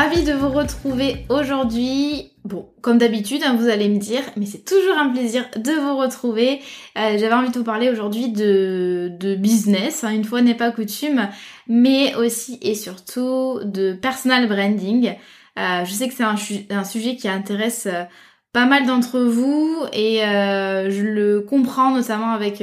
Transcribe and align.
Ravi 0.00 0.22
de 0.22 0.32
vous 0.32 0.50
retrouver 0.50 1.26
aujourd'hui. 1.28 2.30
Bon, 2.44 2.68
comme 2.82 2.98
d'habitude, 2.98 3.42
hein, 3.44 3.56
vous 3.58 3.66
allez 3.66 3.88
me 3.88 3.98
dire, 3.98 4.22
mais 4.36 4.46
c'est 4.46 4.64
toujours 4.64 4.96
un 4.96 5.08
plaisir 5.08 5.44
de 5.56 5.72
vous 5.72 5.96
retrouver. 5.96 6.60
Euh, 6.96 7.18
j'avais 7.18 7.32
envie 7.32 7.50
de 7.50 7.58
vous 7.58 7.64
parler 7.64 7.90
aujourd'hui 7.90 8.28
de, 8.28 9.34
business, 9.34 10.04
hein, 10.04 10.10
une 10.10 10.22
fois 10.22 10.40
n'est 10.40 10.54
pas 10.54 10.70
coutume, 10.70 11.28
mais 11.66 12.14
aussi 12.14 12.60
et 12.62 12.76
surtout 12.76 13.58
de 13.64 13.92
personal 13.92 14.46
branding. 14.46 15.16
Euh, 15.58 15.84
je 15.84 15.90
sais 15.90 16.06
que 16.06 16.14
c'est 16.14 16.22
un, 16.22 16.84
sujet 16.84 17.16
qui 17.16 17.28
intéresse 17.28 17.88
euh, 17.90 18.04
pas 18.52 18.66
mal 18.66 18.86
d'entre 18.86 19.18
vous 19.18 19.84
et 19.92 20.20
je 20.20 21.02
le 21.02 21.40
comprends 21.40 21.90
notamment 21.90 22.30
avec 22.30 22.62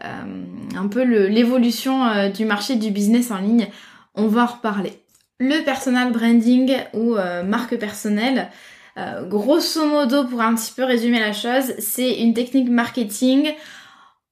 un 0.00 0.88
peu 0.88 1.04
l'évolution 1.04 2.28
du 2.30 2.44
marché 2.44 2.74
du 2.74 2.90
business 2.90 3.30
en 3.30 3.38
ligne. 3.38 3.68
On 4.16 4.26
va 4.26 4.42
en 4.42 4.46
reparler. 4.46 5.05
Le 5.38 5.62
personal 5.64 6.12
branding 6.12 6.74
ou 6.94 7.16
euh, 7.16 7.42
marque 7.42 7.76
personnelle, 7.76 8.48
euh, 8.96 9.22
grosso 9.26 9.84
modo, 9.84 10.24
pour 10.24 10.40
un 10.40 10.54
petit 10.54 10.72
peu 10.74 10.82
résumer 10.82 11.20
la 11.20 11.34
chose, 11.34 11.74
c'est 11.78 12.20
une 12.20 12.32
technique 12.32 12.70
marketing. 12.70 13.52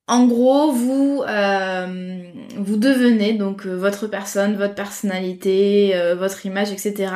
En 0.06 0.27
gros, 0.27 0.72
vous 0.72 1.22
euh, 1.28 2.22
vous 2.56 2.77
devenez 2.77 3.34
donc 3.34 3.66
votre 3.66 4.06
personne, 4.06 4.56
votre 4.56 4.75
personnalité, 4.75 5.94
votre 6.19 6.47
image, 6.47 6.72
etc. 6.72 7.12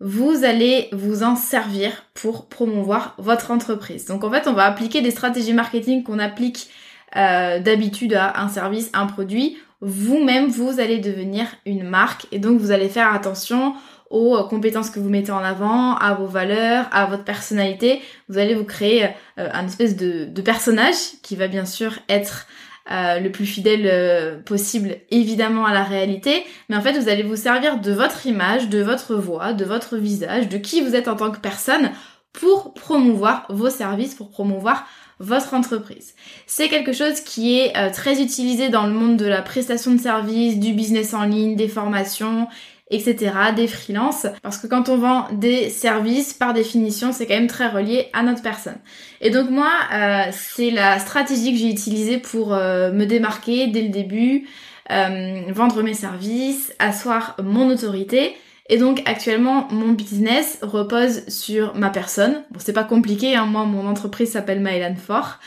Vous 0.00 0.44
allez 0.44 0.88
vous 0.92 1.22
en 1.22 1.36
servir 1.36 2.04
pour 2.14 2.48
promouvoir 2.48 3.14
votre 3.18 3.50
entreprise. 3.50 4.06
Donc 4.06 4.24
en 4.24 4.30
fait, 4.30 4.48
on 4.48 4.54
va 4.54 4.64
appliquer 4.64 5.02
des 5.02 5.10
stratégies 5.10 5.52
marketing 5.52 6.02
qu'on 6.02 6.18
applique 6.18 6.70
d'habitude 7.14 8.14
à 8.14 8.40
un 8.40 8.48
service, 8.48 8.90
un 8.94 9.06
produit 9.06 9.58
vous-même, 9.82 10.46
vous 10.46 10.78
allez 10.78 10.98
devenir 10.98 11.46
une 11.66 11.82
marque 11.82 12.26
et 12.30 12.38
donc 12.38 12.60
vous 12.60 12.70
allez 12.70 12.88
faire 12.88 13.12
attention 13.12 13.74
aux 14.10 14.36
euh, 14.36 14.44
compétences 14.44 14.90
que 14.90 15.00
vous 15.00 15.08
mettez 15.08 15.32
en 15.32 15.42
avant, 15.42 15.96
à 15.96 16.14
vos 16.14 16.26
valeurs, 16.26 16.86
à 16.92 17.06
votre 17.06 17.24
personnalité. 17.24 18.00
Vous 18.28 18.38
allez 18.38 18.54
vous 18.54 18.64
créer 18.64 19.06
euh, 19.38 19.48
un 19.52 19.66
espèce 19.66 19.96
de, 19.96 20.40
personnage 20.40 20.94
qui 21.22 21.34
va 21.34 21.48
bien 21.48 21.64
sûr 21.64 21.98
être 22.08 22.46
euh, 22.92 23.18
le 23.18 23.32
plus 23.32 23.46
fidèle 23.46 24.42
possible 24.44 24.96
évidemment 25.10 25.66
à 25.66 25.74
la 25.74 25.84
réalité, 25.84 26.44
mais 26.68 26.76
en 26.76 26.80
fait 26.80 26.98
vous 26.98 27.08
allez 27.08 27.22
vous 27.22 27.36
servir 27.36 27.78
de 27.78 27.92
votre 27.92 28.26
image, 28.26 28.68
de 28.68 28.82
votre 28.82 29.14
voix, 29.14 29.52
de 29.52 29.64
votre 29.64 29.96
visage, 29.96 30.48
de 30.48 30.58
qui 30.58 30.80
vous 30.80 30.94
êtes 30.94 31.08
en 31.08 31.16
tant 31.16 31.30
que 31.30 31.38
personne 31.38 31.90
pour 32.32 32.74
promouvoir 32.74 33.46
vos 33.50 33.70
services, 33.70 34.14
pour 34.14 34.30
promouvoir 34.30 34.86
votre 35.22 35.54
entreprise. 35.54 36.14
C'est 36.46 36.68
quelque 36.68 36.92
chose 36.92 37.20
qui 37.20 37.58
est 37.58 37.76
euh, 37.76 37.90
très 37.90 38.20
utilisé 38.20 38.68
dans 38.68 38.86
le 38.86 38.92
monde 38.92 39.16
de 39.16 39.26
la 39.26 39.40
prestation 39.40 39.92
de 39.92 40.00
services, 40.00 40.58
du 40.58 40.72
business 40.72 41.14
en 41.14 41.24
ligne, 41.24 41.56
des 41.56 41.68
formations, 41.68 42.48
etc., 42.90 43.32
des 43.56 43.68
freelances, 43.68 44.26
parce 44.42 44.58
que 44.58 44.66
quand 44.66 44.88
on 44.88 44.98
vend 44.98 45.28
des 45.32 45.70
services, 45.70 46.34
par 46.34 46.52
définition, 46.52 47.12
c'est 47.12 47.26
quand 47.26 47.34
même 47.34 47.46
très 47.46 47.68
relié 47.68 48.08
à 48.12 48.22
notre 48.22 48.42
personne. 48.42 48.76
Et 49.20 49.30
donc 49.30 49.48
moi, 49.48 49.70
euh, 49.94 50.24
c'est 50.32 50.70
la 50.70 50.98
stratégie 50.98 51.52
que 51.52 51.58
j'ai 51.58 51.70
utilisée 51.70 52.18
pour 52.18 52.52
euh, 52.52 52.92
me 52.92 53.06
démarquer 53.06 53.68
dès 53.68 53.82
le 53.82 53.88
début, 53.88 54.46
vendre 54.90 55.82
mes 55.82 55.94
services, 55.94 56.74
asseoir 56.78 57.34
mon 57.42 57.70
autorité, 57.70 58.34
et 58.68 58.78
donc 58.78 59.02
actuellement 59.06 59.68
mon 59.70 59.92
business 59.92 60.58
repose 60.62 61.26
sur 61.28 61.74
ma 61.74 61.90
personne. 61.90 62.44
Bon 62.50 62.58
c'est 62.58 62.72
pas 62.72 62.84
compliqué, 62.84 63.34
hein. 63.34 63.46
moi 63.46 63.64
mon 63.64 63.86
entreprise 63.86 64.32
s'appelle 64.32 64.60
Mylan 64.60 64.96
Fort. 64.96 65.38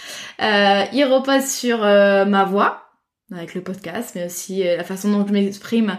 Euh, 0.41 0.83
il 0.93 1.05
repose 1.05 1.45
sur 1.45 1.83
euh, 1.83 2.25
ma 2.25 2.43
voix 2.43 2.81
avec 3.31 3.55
le 3.55 3.61
podcast, 3.61 4.11
mais 4.15 4.25
aussi 4.25 4.67
euh, 4.67 4.77
la 4.77 4.83
façon 4.83 5.11
dont 5.11 5.25
je 5.25 5.33
m'exprime 5.33 5.97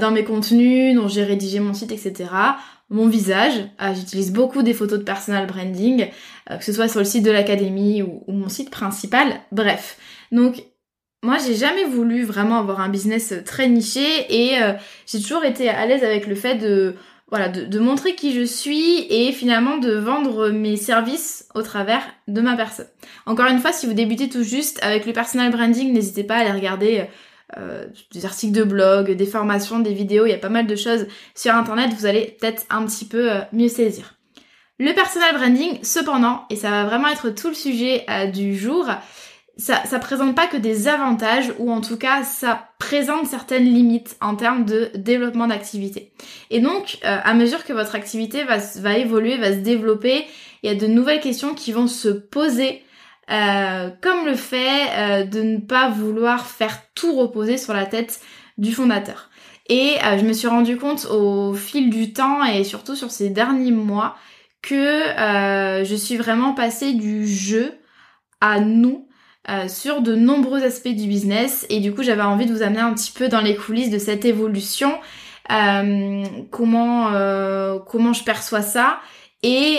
dans 0.00 0.10
mes 0.10 0.24
contenus, 0.24 0.96
dont 0.96 1.06
j'ai 1.06 1.22
rédigé 1.22 1.60
mon 1.60 1.72
site, 1.72 1.92
etc. 1.92 2.30
Mon 2.90 3.06
visage, 3.06 3.52
j'utilise 3.94 4.32
beaucoup 4.32 4.64
des 4.64 4.74
photos 4.74 4.98
de 4.98 5.04
personal 5.04 5.46
branding, 5.46 6.08
que 6.48 6.64
ce 6.64 6.72
soit 6.72 6.88
sur 6.88 6.98
le 6.98 7.04
site 7.04 7.24
de 7.24 7.30
l'académie 7.30 8.02
ou, 8.02 8.24
ou 8.26 8.32
mon 8.32 8.48
site 8.48 8.70
principal. 8.70 9.40
Bref, 9.52 9.96
donc 10.32 10.64
moi, 11.22 11.38
j'ai 11.44 11.54
jamais 11.54 11.84
voulu 11.84 12.22
vraiment 12.22 12.58
avoir 12.58 12.80
un 12.80 12.88
business 12.88 13.34
très 13.44 13.68
niché 13.68 14.26
et 14.28 14.62
euh, 14.62 14.74
j'ai 15.06 15.20
toujours 15.20 15.44
été 15.44 15.68
à 15.68 15.84
l'aise 15.84 16.04
avec 16.04 16.26
le 16.26 16.36
fait 16.36 16.54
de 16.54 16.94
voilà 17.30 17.48
de, 17.48 17.78
montrer 17.78 18.14
qui 18.14 18.32
je 18.32 18.44
suis 18.44 19.06
et 19.10 19.32
finalement 19.32 19.76
de 19.76 19.92
vendre 19.92 20.48
mes 20.48 20.76
services 20.76 21.46
au 21.54 21.62
travers 21.62 22.02
de 22.26 22.40
ma 22.40 22.56
personne. 22.56 22.86
Encore 23.26 23.46
une 23.46 23.58
fois, 23.58 23.72
si 23.72 23.86
vous 23.86 23.92
débutez 23.92 24.28
tout 24.30 24.44
juste 24.44 24.78
avec 24.82 25.04
le 25.04 25.12
personal 25.12 25.50
branding, 25.50 25.92
n'hésitez 25.92 26.24
pas 26.24 26.36
à 26.36 26.38
aller 26.38 26.52
regarder 26.52 27.04
euh, 27.58 27.84
des 28.12 28.24
articles 28.24 28.56
de 28.56 28.62
blog, 28.62 29.10
des 29.10 29.26
formations, 29.26 29.80
des 29.80 29.92
vidéos, 29.92 30.24
il 30.24 30.30
y 30.30 30.34
a 30.34 30.38
pas 30.38 30.48
mal 30.48 30.66
de 30.66 30.76
choses 30.76 31.06
sur 31.34 31.52
internet, 31.54 31.90
vous 31.98 32.06
allez 32.06 32.36
peut-être 32.40 32.64
un 32.70 32.86
petit 32.86 33.04
peu 33.04 33.30
euh, 33.30 33.40
mieux 33.52 33.68
saisir. 33.68 34.14
Le 34.78 34.94
personal 34.94 35.34
branding, 35.34 35.80
cependant, 35.82 36.44
et 36.48 36.56
ça 36.56 36.70
va 36.70 36.84
vraiment 36.84 37.08
être 37.08 37.28
tout 37.30 37.48
le 37.48 37.54
sujet 37.54 38.06
du 38.32 38.56
jour, 38.56 38.86
ça, 39.58 39.84
ça 39.86 39.98
présente 39.98 40.36
pas 40.36 40.46
que 40.46 40.56
des 40.56 40.86
avantages 40.86 41.52
ou 41.58 41.72
en 41.72 41.80
tout 41.80 41.96
cas 41.98 42.22
ça 42.22 42.68
présente 42.78 43.26
certaines 43.26 43.64
limites 43.64 44.16
en 44.20 44.36
termes 44.36 44.64
de 44.64 44.90
développement 44.94 45.48
d'activité. 45.48 46.12
Et 46.50 46.60
donc 46.60 46.98
euh, 47.04 47.18
à 47.22 47.34
mesure 47.34 47.64
que 47.64 47.72
votre 47.72 47.96
activité 47.96 48.44
va, 48.44 48.58
va 48.58 48.96
évoluer, 48.96 49.36
va 49.36 49.52
se 49.52 49.58
développer, 49.58 50.24
il 50.62 50.70
y 50.70 50.72
a 50.72 50.76
de 50.76 50.86
nouvelles 50.86 51.20
questions 51.20 51.54
qui 51.54 51.72
vont 51.72 51.88
se 51.88 52.08
poser 52.08 52.84
euh, 53.30 53.90
comme 54.00 54.26
le 54.26 54.36
fait 54.36 54.90
euh, 54.92 55.24
de 55.24 55.42
ne 55.42 55.58
pas 55.58 55.88
vouloir 55.88 56.46
faire 56.46 56.78
tout 56.94 57.16
reposer 57.16 57.58
sur 57.58 57.74
la 57.74 57.84
tête 57.84 58.20
du 58.58 58.72
fondateur. 58.72 59.28
Et 59.70 59.96
je 60.00 60.24
me 60.24 60.32
suis 60.32 60.48
rendu 60.48 60.78
compte 60.78 61.04
au 61.10 61.52
fil 61.52 61.90
du 61.90 62.14
temps 62.14 62.42
et 62.42 62.64
surtout 62.64 62.96
sur 62.96 63.10
ces 63.10 63.28
derniers 63.28 63.70
mois 63.70 64.16
que 64.62 65.02
je 65.84 65.94
suis 65.94 66.16
vraiment 66.16 66.54
passée 66.54 66.94
du 66.94 67.28
jeu 67.28 67.74
à 68.40 68.60
nous 68.60 69.07
euh, 69.48 69.66
sur 69.66 70.02
de 70.02 70.14
nombreux 70.14 70.62
aspects 70.62 70.88
du 70.88 71.08
business 71.08 71.64
et 71.70 71.80
du 71.80 71.94
coup 71.94 72.02
j'avais 72.02 72.22
envie 72.22 72.44
de 72.44 72.52
vous 72.52 72.60
amener 72.60 72.80
un 72.80 72.92
petit 72.92 73.12
peu 73.12 73.28
dans 73.28 73.40
les 73.40 73.56
coulisses 73.56 73.88
de 73.88 73.98
cette 73.98 74.26
évolution, 74.26 74.92
euh, 75.50 76.22
comment 76.50 77.08
euh, 77.14 77.78
comment 77.78 78.12
je 78.12 78.24
perçois 78.24 78.60
ça 78.60 79.00
et 79.42 79.78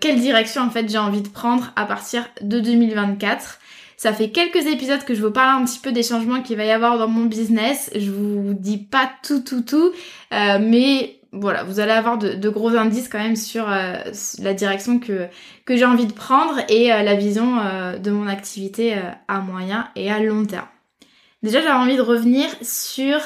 quelle 0.00 0.20
direction 0.20 0.60
en 0.60 0.68
fait 0.68 0.86
j'ai 0.90 0.98
envie 0.98 1.22
de 1.22 1.28
prendre 1.28 1.72
à 1.76 1.86
partir 1.86 2.28
de 2.42 2.60
2024. 2.60 3.58
Ça 3.96 4.12
fait 4.12 4.28
quelques 4.28 4.66
épisodes 4.66 5.02
que 5.04 5.14
je 5.14 5.22
vous 5.22 5.30
parle 5.30 5.62
un 5.62 5.64
petit 5.64 5.78
peu 5.78 5.90
des 5.92 6.02
changements 6.02 6.42
qu'il 6.42 6.58
va 6.58 6.64
y 6.64 6.70
avoir 6.70 6.98
dans 6.98 7.08
mon 7.08 7.24
business. 7.24 7.90
Je 7.94 8.10
vous 8.10 8.52
dis 8.52 8.76
pas 8.76 9.10
tout 9.22 9.40
tout 9.40 9.62
tout, 9.62 9.92
mais 10.30 11.13
voilà, 11.40 11.64
vous 11.64 11.80
allez 11.80 11.92
avoir 11.92 12.18
de, 12.18 12.48
gros 12.48 12.74
indices 12.76 13.08
quand 13.08 13.18
même 13.18 13.36
sur 13.36 13.70
euh, 13.70 13.96
la 14.40 14.54
direction 14.54 14.98
que, 14.98 15.26
que 15.64 15.76
j'ai 15.76 15.84
envie 15.84 16.06
de 16.06 16.12
prendre 16.12 16.58
et 16.68 16.92
euh, 16.92 17.02
la 17.02 17.14
vision 17.14 17.58
euh, 17.60 17.98
de 17.98 18.10
mon 18.10 18.26
activité 18.26 18.96
à 19.28 19.40
moyen 19.40 19.88
et 19.96 20.10
à 20.10 20.20
long 20.20 20.44
terme. 20.44 20.68
Déjà, 21.42 21.60
j'avais 21.60 21.74
envie 21.74 21.96
de 21.96 22.02
revenir 22.02 22.48
sur 22.62 23.20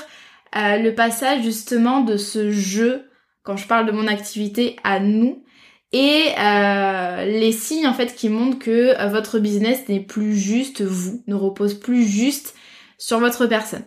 le 0.55 0.91
passage 0.93 1.43
justement 1.43 2.01
de 2.01 2.17
ce 2.17 2.51
jeu, 2.51 3.11
quand 3.43 3.57
je 3.57 3.69
parle 3.69 3.87
de 3.87 3.93
mon 3.93 4.09
activité, 4.09 4.77
à 4.83 4.99
nous, 4.99 5.45
et 5.93 6.33
les 7.27 7.53
signes 7.53 7.87
en 7.87 7.93
fait 7.93 8.17
qui 8.17 8.29
montrent 8.29 8.59
que 8.59 9.09
votre 9.09 9.39
business 9.39 9.89
n'est 9.89 10.01
plus 10.01 10.37
juste 10.37 10.83
vous, 10.83 11.23
ne 11.29 11.35
repose 11.35 11.79
plus 11.79 12.09
juste 12.09 12.57
sur 12.97 13.21
votre 13.21 13.47
personne. 13.47 13.85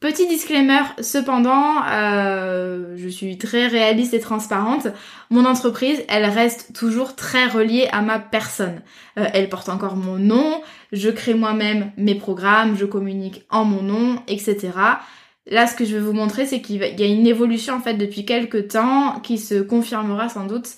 Petit 0.00 0.28
disclaimer, 0.28 0.82
cependant, 1.00 1.82
euh, 1.90 2.94
je 2.96 3.08
suis 3.08 3.36
très 3.36 3.66
réaliste 3.66 4.14
et 4.14 4.20
transparente. 4.20 4.86
Mon 5.28 5.44
entreprise, 5.44 6.04
elle 6.08 6.24
reste 6.24 6.72
toujours 6.72 7.16
très 7.16 7.48
reliée 7.48 7.88
à 7.90 8.00
ma 8.00 8.20
personne. 8.20 8.80
Euh, 9.18 9.26
elle 9.34 9.48
porte 9.48 9.68
encore 9.68 9.96
mon 9.96 10.16
nom, 10.16 10.62
je 10.92 11.10
crée 11.10 11.34
moi-même 11.34 11.90
mes 11.96 12.14
programmes, 12.14 12.76
je 12.76 12.84
communique 12.84 13.44
en 13.50 13.64
mon 13.64 13.82
nom, 13.82 14.22
etc. 14.28 14.70
Là, 15.46 15.66
ce 15.66 15.74
que 15.74 15.84
je 15.84 15.96
vais 15.96 16.00
vous 16.00 16.12
montrer, 16.12 16.46
c'est 16.46 16.60
qu'il 16.60 16.76
y 16.76 17.02
a 17.02 17.06
une 17.06 17.26
évolution 17.26 17.74
en 17.74 17.80
fait 17.80 17.94
depuis 17.94 18.24
quelques 18.24 18.68
temps 18.68 19.18
qui 19.18 19.36
se 19.36 19.60
confirmera 19.60 20.28
sans 20.28 20.46
doute 20.46 20.68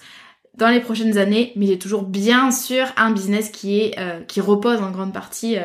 dans 0.54 0.70
les 0.70 0.80
prochaines 0.80 1.18
années, 1.18 1.52
mais 1.56 1.66
j'ai 1.66 1.78
toujours 1.78 2.04
bien 2.04 2.50
sûr 2.50 2.86
un 2.96 3.10
business 3.10 3.50
qui 3.50 3.80
est 3.80 3.98
euh, 3.98 4.22
qui 4.22 4.40
repose 4.40 4.80
en 4.80 4.90
grande 4.90 5.12
partie 5.12 5.58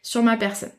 sur 0.00 0.22
ma 0.22 0.36
personne. 0.36 0.70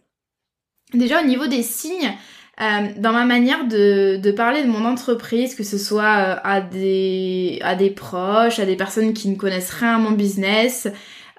Déjà 0.93 1.21
au 1.21 1.25
niveau 1.25 1.47
des 1.47 1.63
signes, 1.63 2.13
euh, 2.61 2.89
dans 2.97 3.13
ma 3.13 3.25
manière 3.25 3.65
de, 3.65 4.31
parler 4.31 4.63
de 4.63 4.67
mon 4.67 4.85
entreprise, 4.85 5.55
que 5.55 5.63
ce 5.63 5.77
soit 5.77 6.03
euh, 6.03 6.35
à, 6.43 6.61
des, 6.61 7.59
à 7.63 7.75
des 7.75 7.89
proches, 7.89 8.59
à 8.59 8.65
des 8.65 8.75
personnes 8.75 9.13
qui 9.13 9.29
ne 9.29 9.35
connaissent 9.35 9.71
rien 9.71 9.95
à 9.95 9.97
mon 9.97 10.11
business, 10.11 10.87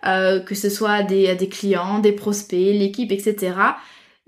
euh, 0.06 0.40
que 0.40 0.54
ce 0.54 0.69
soit 0.69 0.90
à 0.90 1.02
des, 1.02 1.28
à 1.28 1.34
des 1.34 1.49
clients, 1.49 2.00
des 2.00 2.12
prospects, 2.12 2.58
l'équipe, 2.58 3.12
etc. 3.12 3.52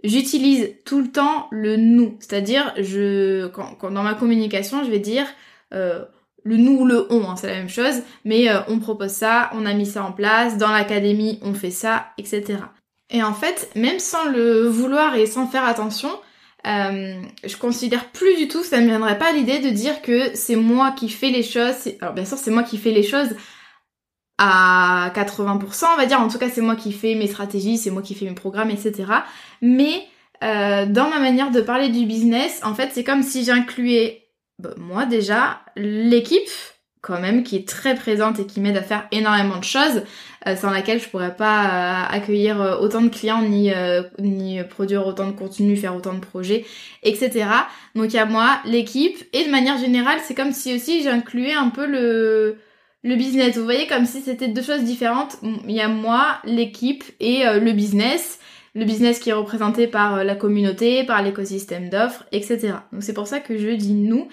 J'utilise 0.05 0.73
tout 0.85 1.01
le 1.01 1.11
temps 1.11 1.49
le 1.51 1.77
nous, 1.77 2.17
c'est-à-dire 2.21 2.73
je 2.77 3.49
quand, 3.49 3.91
dans 3.91 4.03
ma 4.03 4.15
communication 4.15 4.85
je 4.85 4.91
vais 4.91 4.99
dire 4.99 5.27
le 5.73 6.57
nous 6.57 6.83
ou 6.83 6.87
le 6.87 7.11
on, 7.11 7.29
hein, 7.29 7.37
c'est 7.37 7.49
la 7.49 7.55
même 7.55 7.71
chose, 7.71 8.03
mais 8.25 8.47
on 8.69 8.79
propose 8.79 9.11
ça, 9.11 9.51
on 9.55 9.67
a 9.67 9.73
mis 9.73 9.87
ça 9.87 10.05
en 10.05 10.13
place, 10.13 10.59
dans 10.59 10.71
l'académie 10.71 11.41
on 11.43 11.55
fait 11.55 11.71
ça, 11.71 12.09
etc. 12.19 12.59
Et 13.11 13.23
en 13.23 13.35
fait, 13.35 13.71
même 13.75 13.99
sans 13.99 14.25
le 14.31 14.67
vouloir 14.67 15.15
et 15.15 15.27
sans 15.27 15.47
faire 15.47 15.65
attention, 15.65 16.11
euh, 16.67 17.23
je 17.45 17.57
considère 17.57 18.11
plus 18.11 18.37
du 18.37 18.49
tout, 18.49 18.63
ça 18.63 18.79
ne 18.79 18.85
me 18.85 18.89
viendrait 18.89 19.19
pas 19.19 19.33
l'idée 19.33 19.59
de 19.59 19.69
dire 19.69 20.01
que 20.01 20.35
c'est 20.35 20.57
moi 20.57 20.93
qui 20.93 21.09
fais 21.09 21.31
les 21.31 21.43
choses. 21.43 21.75
Alors 22.01 22.15
bien 22.15 22.25
sûr, 22.25 22.39
c'est 22.39 22.51
moi 22.51 22.63
qui 22.63 22.79
fais 22.79 22.93
les 22.93 23.03
choses 23.03 23.37
à 24.39 25.13
80%, 25.15 25.85
on 25.93 25.97
va 25.97 26.07
dire. 26.07 26.21
En 26.21 26.29
tout 26.29 26.39
cas, 26.39 26.49
c'est 26.49 26.63
moi 26.63 26.77
qui 26.77 26.93
fais 26.93 27.15
mes 27.15 27.27
stratégies, 27.27 27.77
c'est 27.77 27.91
moi 27.91 28.03
qui 28.03 28.15
fais 28.15 28.25
mes 28.25 28.35
programmes, 28.35 28.71
etc. 28.71 29.05
Mais 29.61 30.07
euh, 30.43 30.87
dans 30.87 31.11
ma 31.11 31.21
manière 31.21 31.51
de 31.51 31.61
parler 31.61 31.91
du 31.91 32.07
business, 32.07 32.61
en 32.65 32.75
fait, 32.75 32.91
c'est 32.93 33.05
comme 33.05 33.23
si 33.23 33.45
j'incluais 33.45 34.25
bah, 34.59 34.75
moi 34.77 35.05
déjà 35.05 35.61
l'équipe 35.77 36.49
quand 37.05 37.21
même 37.21 37.43
qui 37.43 37.57
est 37.57 37.69
très 37.69 37.95
présente 37.95 38.41
et 38.41 38.47
qui 38.47 38.61
m'aide 38.61 38.79
à 38.79 38.83
faire 38.83 39.07
énormément 39.13 39.59
de 39.59 39.65
choses 39.65 40.03
euh, 40.47 40.57
sans 40.57 40.71
laquelle 40.71 41.01
je 41.01 41.09
pourrais 41.09 41.37
pas 41.37 41.65
euh, 41.65 42.17
accueillir 42.17 42.61
euh, 42.61 42.79
autant 42.79 43.03
de 43.03 43.09
clients 43.09 43.43
ni 43.43 43.71
ni 44.19 44.63
produire 44.65 45.07
autant 45.07 45.27
de 45.27 45.33
contenu, 45.33 45.77
faire 45.77 45.95
autant 45.95 46.15
de 46.15 46.21
projets, 46.21 46.65
etc. 47.03 47.47
Donc 47.95 48.07
il 48.13 48.17
y 48.17 48.19
a 48.19 48.25
moi, 48.25 48.59
l'équipe 48.65 49.23
et 49.33 49.45
de 49.45 49.51
manière 49.51 49.79
générale, 49.79 50.19
c'est 50.25 50.35
comme 50.35 50.53
si 50.53 50.75
aussi 50.75 51.03
j'incluais 51.03 51.53
un 51.53 51.69
peu 51.69 51.87
le 51.87 52.57
le 53.03 53.17
business. 53.17 53.59
Vous 53.59 53.65
voyez 53.65 53.87
comme 53.87 54.07
si 54.07 54.23
c'était 54.23 54.49
deux 54.49 54.63
choses 54.63 54.83
différentes. 54.83 55.37
Il 55.43 55.75
y 55.75 55.83
a 55.83 55.89
moi, 55.89 56.39
l'équipe 56.45 57.05
et 57.21 57.45
le 57.45 57.73
business. 57.73 58.39
Le 58.75 58.85
business 58.85 59.21
qui 59.21 59.31
est 59.31 59.35
représenté 59.35 59.87
par 59.87 60.25
la 60.25 60.35
communauté, 60.35 61.05
par 61.05 61.23
l'écosystème 61.23 61.91
d'offres, 61.91 62.25
etc. 62.33 62.73
Donc 62.93 63.03
c'est 63.03 63.13
pour 63.13 63.29
ça 63.29 63.41
que 63.41 63.57
je 63.57 63.69
dis 63.69 63.93
nous. 63.93 64.29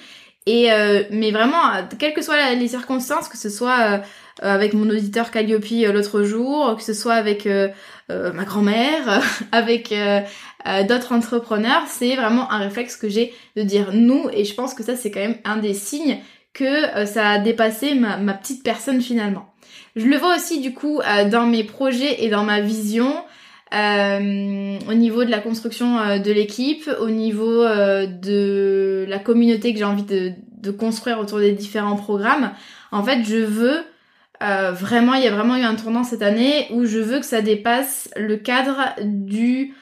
Et 0.48 0.72
euh, 0.72 1.04
mais 1.12 1.32
vraiment, 1.32 1.62
quelles 2.00 2.14
que 2.14 2.24
soient 2.24 2.54
les 2.54 2.68
circonstances, 2.68 3.28
que 3.28 3.38
ce 3.38 3.50
soit 3.50 3.80
euh, 3.80 4.00
avec 4.40 4.74
mon 4.74 4.90
auditeur 4.90 5.30
Calliope 5.30 5.66
euh, 5.72 5.92
l'autre 5.92 6.24
jour, 6.24 6.76
que 6.76 6.84
ce 6.84 6.94
soit 6.94 7.14
avec 7.14 7.48
ma 8.10 8.44
grand-mère, 8.44 9.22
avec 9.52 9.94
d'autres 10.88 11.14
entrepreneurs, 11.14 11.84
c'est 11.88 12.16
vraiment 12.16 12.52
un 12.52 12.58
réflexe 12.58 12.98
que 12.98 13.08
j'ai 13.08 13.34
de 13.56 13.62
dire 13.62 13.92
nous. 13.94 14.30
Et 14.34 14.44
je 14.44 14.54
pense 14.56 14.74
que 14.74 14.84
ça, 14.84 14.96
c'est 14.96 15.12
quand 15.12 15.20
même 15.20 15.38
un 15.46 15.58
des 15.58 15.74
signes 15.74 16.18
que 16.54 17.06
ça 17.06 17.30
a 17.30 17.40
dépassé 17.40 17.94
ma, 17.94 18.18
ma, 18.18 18.34
petite 18.34 18.64
personne 18.64 19.02
finalement. 19.02 19.54
Je 19.96 20.06
le 20.06 20.18
vois 20.18 20.36
aussi 20.36 20.60
du 20.60 20.74
coup 20.74 21.00
dans 21.30 21.46
mes 21.46 21.64
projets 21.64 22.24
et 22.24 22.30
dans 22.30 22.44
ma 22.44 22.62
vision. 22.62 23.14
Euh, 23.74 24.80
au 24.90 24.94
niveau 24.94 25.24
de 25.24 25.32
la 25.32 25.40
construction 25.40 25.98
euh, 25.98 26.20
de 26.20 26.32
l'équipe, 26.32 26.90
au 27.00 27.10
niveau 27.10 27.64
euh, 27.64 28.06
de 28.06 29.06
la 29.08 29.18
communauté 29.18 29.72
que 29.72 29.80
j'ai 29.80 29.86
envie 29.86 30.04
de, 30.04 30.34
de, 30.58 30.72
construire 30.72 31.20
autour 31.20 31.40
des 31.40 31.54
différents 31.54 31.96
programmes. 31.96 32.52
En 32.92 33.02
fait, 33.02 33.24
je 33.24 33.38
veux 33.38 33.84
vraiment, 34.42 35.14
il 35.14 35.24
y 35.24 35.28
a 35.28 35.32
vraiment 35.32 35.56
eu 35.56 35.62
un 35.62 35.76
tournant 35.76 36.04
cette 36.04 36.24
année 36.24 36.66
où 36.72 36.86
je 36.86 36.98
veux 36.98 37.20
que 37.20 37.26
ça 37.26 37.44
dépasse 37.44 38.10
le 38.16 38.38
cadre 38.38 38.96
du 39.04 39.76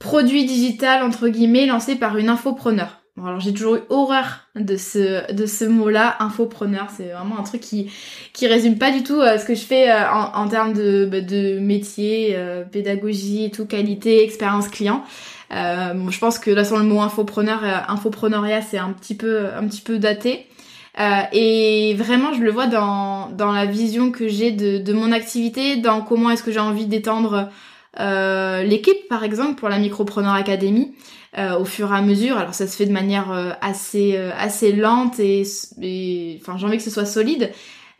produit 0.00 0.44
digital 0.44 1.04
entre 1.04 1.28
guillemets 1.28 1.66
lancé 1.66 1.94
par 1.94 2.18
une 2.18 2.28
infopreneur. 2.28 3.03
Bon, 3.16 3.26
alors 3.26 3.38
j'ai 3.38 3.52
toujours 3.52 3.76
eu 3.76 3.80
horreur 3.90 4.40
de 4.56 4.76
ce 4.76 5.32
de 5.32 5.46
ce 5.46 5.64
mot-là, 5.64 6.16
infopreneur. 6.18 6.88
C'est 6.96 7.10
vraiment 7.10 7.38
un 7.38 7.44
truc 7.44 7.60
qui 7.60 7.88
qui 8.32 8.48
résume 8.48 8.76
pas 8.76 8.90
du 8.90 9.04
tout 9.04 9.20
euh, 9.20 9.38
ce 9.38 9.44
que 9.44 9.54
je 9.54 9.60
fais 9.60 9.88
euh, 9.88 10.10
en, 10.10 10.34
en, 10.34 10.48
termes 10.48 10.72
de 10.72 11.06
bah, 11.06 11.20
de 11.20 11.60
métier, 11.60 12.32
euh, 12.34 12.64
pédagogie, 12.64 13.52
tout 13.52 13.66
qualité, 13.66 14.24
expérience 14.24 14.68
client. 14.68 15.04
Bon, 15.50 16.10
je 16.10 16.18
pense 16.18 16.40
que 16.40 16.50
là 16.50 16.64
sur 16.64 16.76
le 16.76 16.82
mot 16.82 17.00
infopreneur, 17.00 17.62
infopreneuriat, 17.88 18.62
c'est 18.62 18.78
un 18.78 18.90
petit 18.90 19.14
peu 19.14 19.46
un 19.54 19.64
petit 19.68 19.82
peu 19.82 19.98
daté. 20.00 20.46
et 21.32 21.94
vraiment, 21.96 22.32
je 22.34 22.40
le 22.40 22.50
vois 22.50 22.66
dans 22.66 23.28
dans 23.28 23.52
la 23.52 23.64
vision 23.64 24.10
que 24.10 24.26
j'ai 24.26 24.50
de 24.50 24.78
de 24.78 24.92
mon 24.92 25.12
activité, 25.12 25.76
dans 25.76 26.00
comment 26.02 26.30
est-ce 26.30 26.42
que 26.42 26.50
j'ai 26.50 26.58
envie 26.58 26.86
d'étendre 26.86 27.48
l'équipe, 28.64 29.08
par 29.08 29.22
exemple, 29.22 29.54
pour 29.54 29.68
la 29.68 29.78
Micropreneur 29.78 30.34
Academy. 30.34 30.92
Euh, 31.36 31.58
au 31.58 31.64
fur 31.64 31.92
et 31.92 31.96
à 31.96 32.00
mesure. 32.00 32.38
Alors 32.38 32.54
ça 32.54 32.68
se 32.68 32.76
fait 32.76 32.86
de 32.86 32.92
manière 32.92 33.32
euh, 33.32 33.50
assez 33.60 34.16
euh, 34.16 34.30
assez 34.38 34.70
lente 34.70 35.18
et, 35.18 35.42
enfin 36.40 36.56
j'ai 36.56 36.64
envie 36.64 36.76
que 36.76 36.82
ce 36.84 36.90
soit 36.90 37.06
solide. 37.06 37.50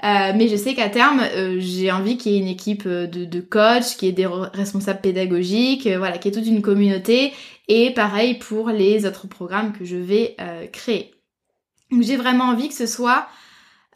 mais 0.02 0.46
je 0.46 0.54
sais 0.54 0.74
qu'à 0.74 0.88
terme, 0.88 1.20
j'ai 1.58 1.90
envie 1.90 2.16
qu'il 2.16 2.32
y 2.32 2.36
ait 2.36 2.38
une 2.38 2.46
équipe 2.46 2.86
de, 2.86 3.24
de 3.24 3.40
coachs, 3.40 3.96
qu'il 3.98 4.06
y 4.06 4.10
ait 4.10 4.14
des 4.14 4.26
responsables 4.26 5.00
pédagogiques, 5.00 5.88
voilà, 5.88 6.18
qu'il 6.18 6.32
y 6.32 6.38
ait 6.38 6.40
toute 6.40 6.48
une 6.48 6.62
communauté. 6.62 7.32
Et 7.66 7.90
pareil 7.90 8.34
pour 8.34 8.68
les 8.68 9.04
autres 9.06 9.26
programmes 9.26 9.72
que 9.72 9.84
je 9.84 9.96
vais 9.96 10.36
créer. 10.72 11.14
Donc 11.90 12.02
j'ai 12.02 12.16
vraiment 12.16 12.44
envie 12.44 12.68
que 12.68 12.74
ce 12.74 12.86
soit 12.86 13.26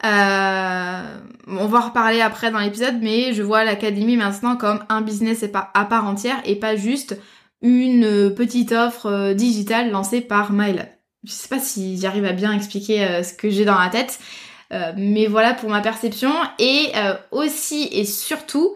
on 0.03 1.67
va 1.67 1.79
en 1.79 1.87
reparler 1.87 2.21
après 2.21 2.51
dans 2.51 2.59
l'épisode, 2.59 2.97
mais 3.01 3.33
je 3.33 3.43
vois 3.43 3.63
l'académie 3.63 4.17
maintenant 4.17 4.57
comme 4.57 4.83
un 4.89 5.01
business 5.01 5.45
à 5.73 5.85
part 5.85 6.07
entière 6.07 6.41
et 6.43 6.55
pas 6.55 6.75
juste 6.75 7.15
une 7.61 8.05
euh, 8.05 8.29
petite 8.29 8.71
offre 8.71 9.07
euh, 9.07 9.33
digitale 9.33 9.91
lancée 9.91 10.21
par 10.21 10.51
Mylan. 10.51 10.85
Je 11.23 11.31
sais 11.31 11.49
pas 11.49 11.59
si 11.59 11.99
j'arrive 11.99 12.25
à 12.25 12.31
bien 12.31 12.53
expliquer 12.53 13.03
euh, 13.03 13.23
ce 13.23 13.33
que 13.33 13.49
j'ai 13.49 13.65
dans 13.65 13.77
la 13.77 13.89
tête, 13.89 14.19
mais 14.97 15.25
voilà 15.25 15.55
pour 15.55 15.71
ma 15.71 15.81
perception. 15.81 16.31
Et 16.59 16.91
aussi 17.31 17.89
et 17.91 18.05
surtout, 18.05 18.75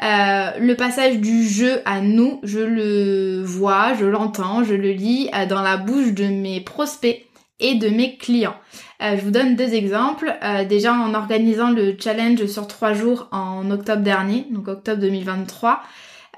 le 0.00 0.74
passage 0.74 1.18
du 1.20 1.46
jeu 1.46 1.80
à 1.84 2.00
nous, 2.00 2.40
je 2.42 2.58
le 2.58 3.44
vois, 3.44 3.94
je 3.94 4.04
l'entends, 4.04 4.64
je 4.64 4.74
le 4.74 4.90
lis 4.90 5.30
dans 5.48 5.62
la 5.62 5.76
bouche 5.76 6.12
de 6.12 6.24
mes 6.24 6.60
prospects 6.60 7.24
et 7.60 7.76
de 7.76 7.88
mes 7.88 8.16
clients. 8.16 8.56
je 9.00 9.20
vous 9.20 9.30
donne 9.30 9.54
deux 9.54 9.74
exemples. 9.74 10.36
déjà 10.68 10.92
en 10.92 11.14
organisant 11.14 11.70
le 11.70 11.96
challenge 11.96 12.44
sur 12.46 12.66
trois 12.66 12.92
jours 12.92 13.28
en 13.30 13.70
octobre 13.70 14.02
dernier, 14.02 14.44
donc 14.50 14.66
octobre 14.66 15.00
2023, 15.00 15.84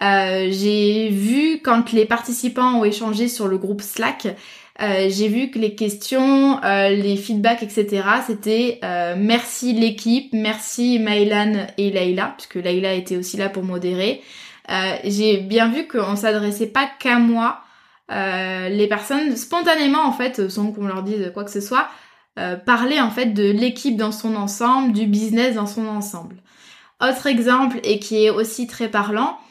euh, 0.02 0.48
j'ai 0.50 1.10
vu 1.10 1.60
quand 1.62 1.92
les 1.92 2.06
participants 2.06 2.80
ont 2.80 2.84
échangé 2.84 3.28
sur 3.28 3.48
le 3.48 3.58
groupe 3.58 3.82
Slack, 3.82 4.28
euh, 4.80 5.08
j'ai 5.10 5.28
vu 5.28 5.50
que 5.50 5.58
les 5.58 5.74
questions, 5.74 6.62
euh, 6.64 6.88
les 6.88 7.16
feedbacks, 7.16 7.62
etc. 7.62 8.02
C'était 8.26 8.80
merci 9.16 9.74
l'équipe, 9.74 10.32
merci 10.32 10.98
Maïlan 10.98 11.66
et 11.76 11.90
Laïla, 11.90 12.34
puisque 12.36 12.64
Laïla 12.64 12.94
était 12.94 13.16
aussi 13.16 13.36
là 13.36 13.48
pour 13.48 13.62
modérer. 13.62 14.22
j'ai 15.04 15.38
bien 15.38 15.68
vu 15.68 15.86
qu'on 15.86 16.16
s'adressait 16.16 16.68
pas 16.68 16.88
qu'à 16.98 17.18
moi. 17.18 17.60
les 18.08 18.86
personnes 18.88 19.36
spontanément 19.36 20.04
en 20.06 20.12
fait, 20.12 20.48
sans 20.48 20.72
qu'on 20.72 20.86
leur 20.86 21.02
dise 21.02 21.30
quoi 21.34 21.44
que 21.44 21.50
ce 21.50 21.60
soit, 21.60 21.88
parlaient 22.64 23.00
en 23.00 23.10
fait 23.10 23.26
de 23.26 23.50
l'équipe 23.50 23.96
dans 23.96 24.12
son 24.12 24.34
ensemble, 24.34 24.92
du 24.92 25.06
business 25.06 25.56
dans 25.56 25.66
son 25.66 25.86
ensemble. 25.86 26.36
Autre 27.02 27.26
exemple 27.26 27.80
et 27.82 27.98
qui 27.98 28.24
est 28.24 28.30
aussi 28.30 28.66
très 28.66 28.88
parlant, 28.88 29.38
euh, 29.38 29.49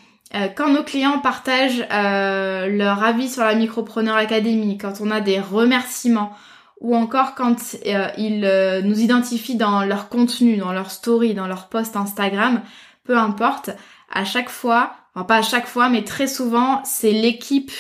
quand 0.55 0.71
nos 0.71 0.83
clients 0.83 1.19
partagent 1.19 1.86
euh, 1.91 2.67
leur 2.67 3.03
avis 3.03 3.29
sur 3.29 3.43
la 3.43 3.55
Micropreneur 3.55 4.15
Academy, 4.15 4.77
quand 4.77 5.01
on 5.01 5.09
a 5.09 5.21
des 5.21 5.39
remerciements, 5.39 6.36
ou 6.81 6.95
encore 6.95 7.36
quand 7.36 7.55
euh, 7.86 8.07
ils 8.17 8.81
nous 8.86 9.00
identifient 9.00 9.57
dans 9.57 9.83
leur 9.83 10.09
contenu, 10.09 10.57
dans 10.57 10.71
leur 10.71 10.91
story, 10.91 11.33
dans 11.33 11.48
leur 11.48 11.67
post 11.67 11.95
Instagram, 11.95 12.62
peu 13.03 13.17
importe, 13.17 13.71
à 14.12 14.24
chaque 14.24 14.50
fois, 14.50 14.93
enfin 15.15 15.25
pas 15.25 15.38
à 15.38 15.41
chaque 15.41 15.67
fois, 15.67 15.89
mais 15.89 16.03
très 16.03 16.27
souvent, 16.27 16.81
c'est 16.83 17.12
l'équipe 17.12 17.71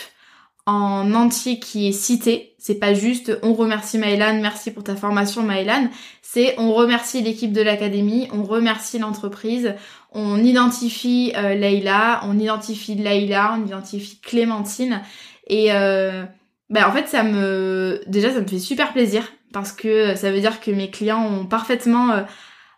en 0.69 1.13
entier 1.13 1.59
qui 1.59 1.87
est 1.87 1.91
citée. 1.91 2.53
C'est 2.59 2.75
pas 2.75 2.93
juste 2.93 3.37
on 3.41 3.53
remercie 3.53 3.97
Maëlan, 3.97 4.39
merci 4.41 4.71
pour 4.71 4.83
ta 4.83 4.95
formation 4.95 5.41
Maëlan. 5.41 5.89
C'est 6.21 6.53
on 6.59 6.73
remercie 6.73 7.21
l'équipe 7.21 7.51
de 7.51 7.61
l'académie, 7.61 8.27
on 8.31 8.43
remercie 8.43 8.99
l'entreprise, 8.99 9.73
on 10.11 10.43
identifie 10.43 11.33
euh, 11.35 11.55
Leïla, 11.55 12.21
on 12.25 12.37
identifie 12.37 12.95
Leïla, 12.95 13.57
on 13.57 13.65
identifie 13.65 14.19
Clémentine. 14.19 15.01
Et 15.47 15.73
euh, 15.73 16.23
ben 16.69 16.85
en 16.85 16.91
fait 16.91 17.07
ça 17.07 17.23
me 17.23 18.01
déjà 18.05 18.31
ça 18.31 18.41
me 18.41 18.47
fait 18.47 18.59
super 18.59 18.93
plaisir 18.93 19.23
parce 19.51 19.71
que 19.71 20.15
ça 20.15 20.31
veut 20.31 20.39
dire 20.39 20.59
que 20.59 20.69
mes 20.69 20.91
clients 20.91 21.25
ont 21.25 21.45
parfaitement 21.47 22.11
euh, 22.11 22.21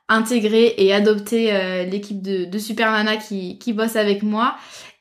intégré 0.07 0.75
et 0.77 0.93
adopté 0.93 1.53
euh, 1.53 1.83
l'équipe 1.83 2.21
de, 2.21 2.45
de 2.45 2.57
Super 2.57 2.91
Nana 2.91 3.17
qui 3.17 3.73
bosse 3.73 3.97
avec 3.97 4.23
moi. 4.23 4.55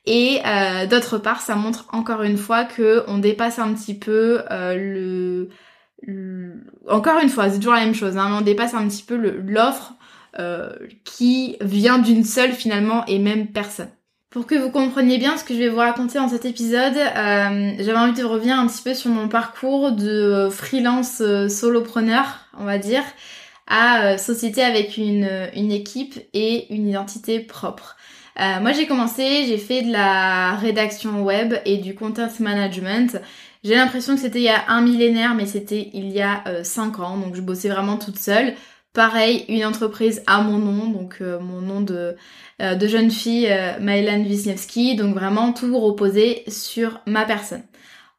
Et 0.05 0.39
euh, 0.45 0.87
d'autre 0.87 1.17
part, 1.17 1.41
ça 1.41 1.55
montre 1.55 1.85
encore 1.91 2.23
une 2.23 2.37
fois 2.37 2.63
que 2.63 3.03
on 3.07 3.19
dépasse 3.19 3.59
un 3.59 3.73
petit 3.73 3.93
peu 3.93 4.41
le, 4.49 5.49
Encore 6.89 7.19
une 7.21 7.29
fois, 7.29 7.49
c'est 7.49 7.57
toujours 7.57 7.73
la 7.73 7.85
même 7.85 7.95
chose. 7.95 8.17
Hein, 8.17 8.35
on 8.39 8.41
dépasse 8.41 8.73
un 8.73 8.87
petit 8.87 9.03
peu 9.03 9.15
l'offre 9.15 9.93
euh, 10.39 10.71
qui 11.03 11.57
vient 11.61 11.99
d'une 11.99 12.23
seule 12.23 12.53
finalement 12.53 13.05
et 13.05 13.19
même 13.19 13.47
personne. 13.47 13.89
Pour 14.31 14.47
que 14.47 14.55
vous 14.55 14.71
compreniez 14.71 15.17
bien 15.17 15.37
ce 15.37 15.43
que 15.43 15.53
je 15.53 15.59
vais 15.59 15.67
vous 15.67 15.77
raconter 15.77 16.17
dans 16.17 16.29
cet 16.29 16.45
épisode, 16.45 16.95
euh, 16.95 17.71
j'avais 17.77 17.97
envie 17.97 18.19
de 18.19 18.23
revenir 18.23 18.57
un 18.57 18.65
petit 18.65 18.81
peu 18.81 18.93
sur 18.93 19.11
mon 19.11 19.27
parcours 19.27 19.91
de 19.91 20.47
freelance 20.49 21.21
solopreneur, 21.49 22.39
on 22.57 22.63
va 22.63 22.77
dire, 22.77 23.03
à 23.67 24.17
société 24.17 24.63
avec 24.63 24.95
une, 24.95 25.29
une 25.53 25.71
équipe 25.71 26.17
et 26.33 26.73
une 26.73 26.87
identité 26.87 27.41
propre. 27.41 27.97
Euh, 28.39 28.59
moi 28.61 28.71
j'ai 28.71 28.87
commencé, 28.87 29.45
j'ai 29.47 29.57
fait 29.57 29.81
de 29.81 29.91
la 29.91 30.55
rédaction 30.55 31.23
web 31.23 31.55
et 31.65 31.77
du 31.77 31.95
content 31.95 32.29
management. 32.39 33.19
J'ai 33.63 33.75
l'impression 33.75 34.15
que 34.15 34.21
c'était 34.21 34.39
il 34.39 34.45
y 34.45 34.49
a 34.49 34.69
un 34.69 34.81
millénaire, 34.81 35.35
mais 35.35 35.45
c'était 35.45 35.89
il 35.93 36.09
y 36.09 36.21
a 36.21 36.43
5 36.63 36.99
euh, 36.99 37.03
ans, 37.03 37.17
donc 37.17 37.35
je 37.35 37.41
bossais 37.41 37.69
vraiment 37.69 37.97
toute 37.97 38.17
seule. 38.17 38.53
Pareil, 38.93 39.45
une 39.47 39.65
entreprise 39.65 40.21
à 40.27 40.41
mon 40.41 40.57
nom, 40.57 40.89
donc 40.89 41.17
euh, 41.21 41.39
mon 41.39 41.61
nom 41.61 41.81
de, 41.81 42.15
de 42.59 42.87
jeune 42.87 43.11
fille, 43.11 43.49
Mylan 43.79 44.23
Wisniewski, 44.23 44.95
donc 44.95 45.15
vraiment 45.15 45.53
tout 45.53 45.77
reposait 45.79 46.43
sur 46.47 47.01
ma 47.05 47.25
personne. 47.25 47.63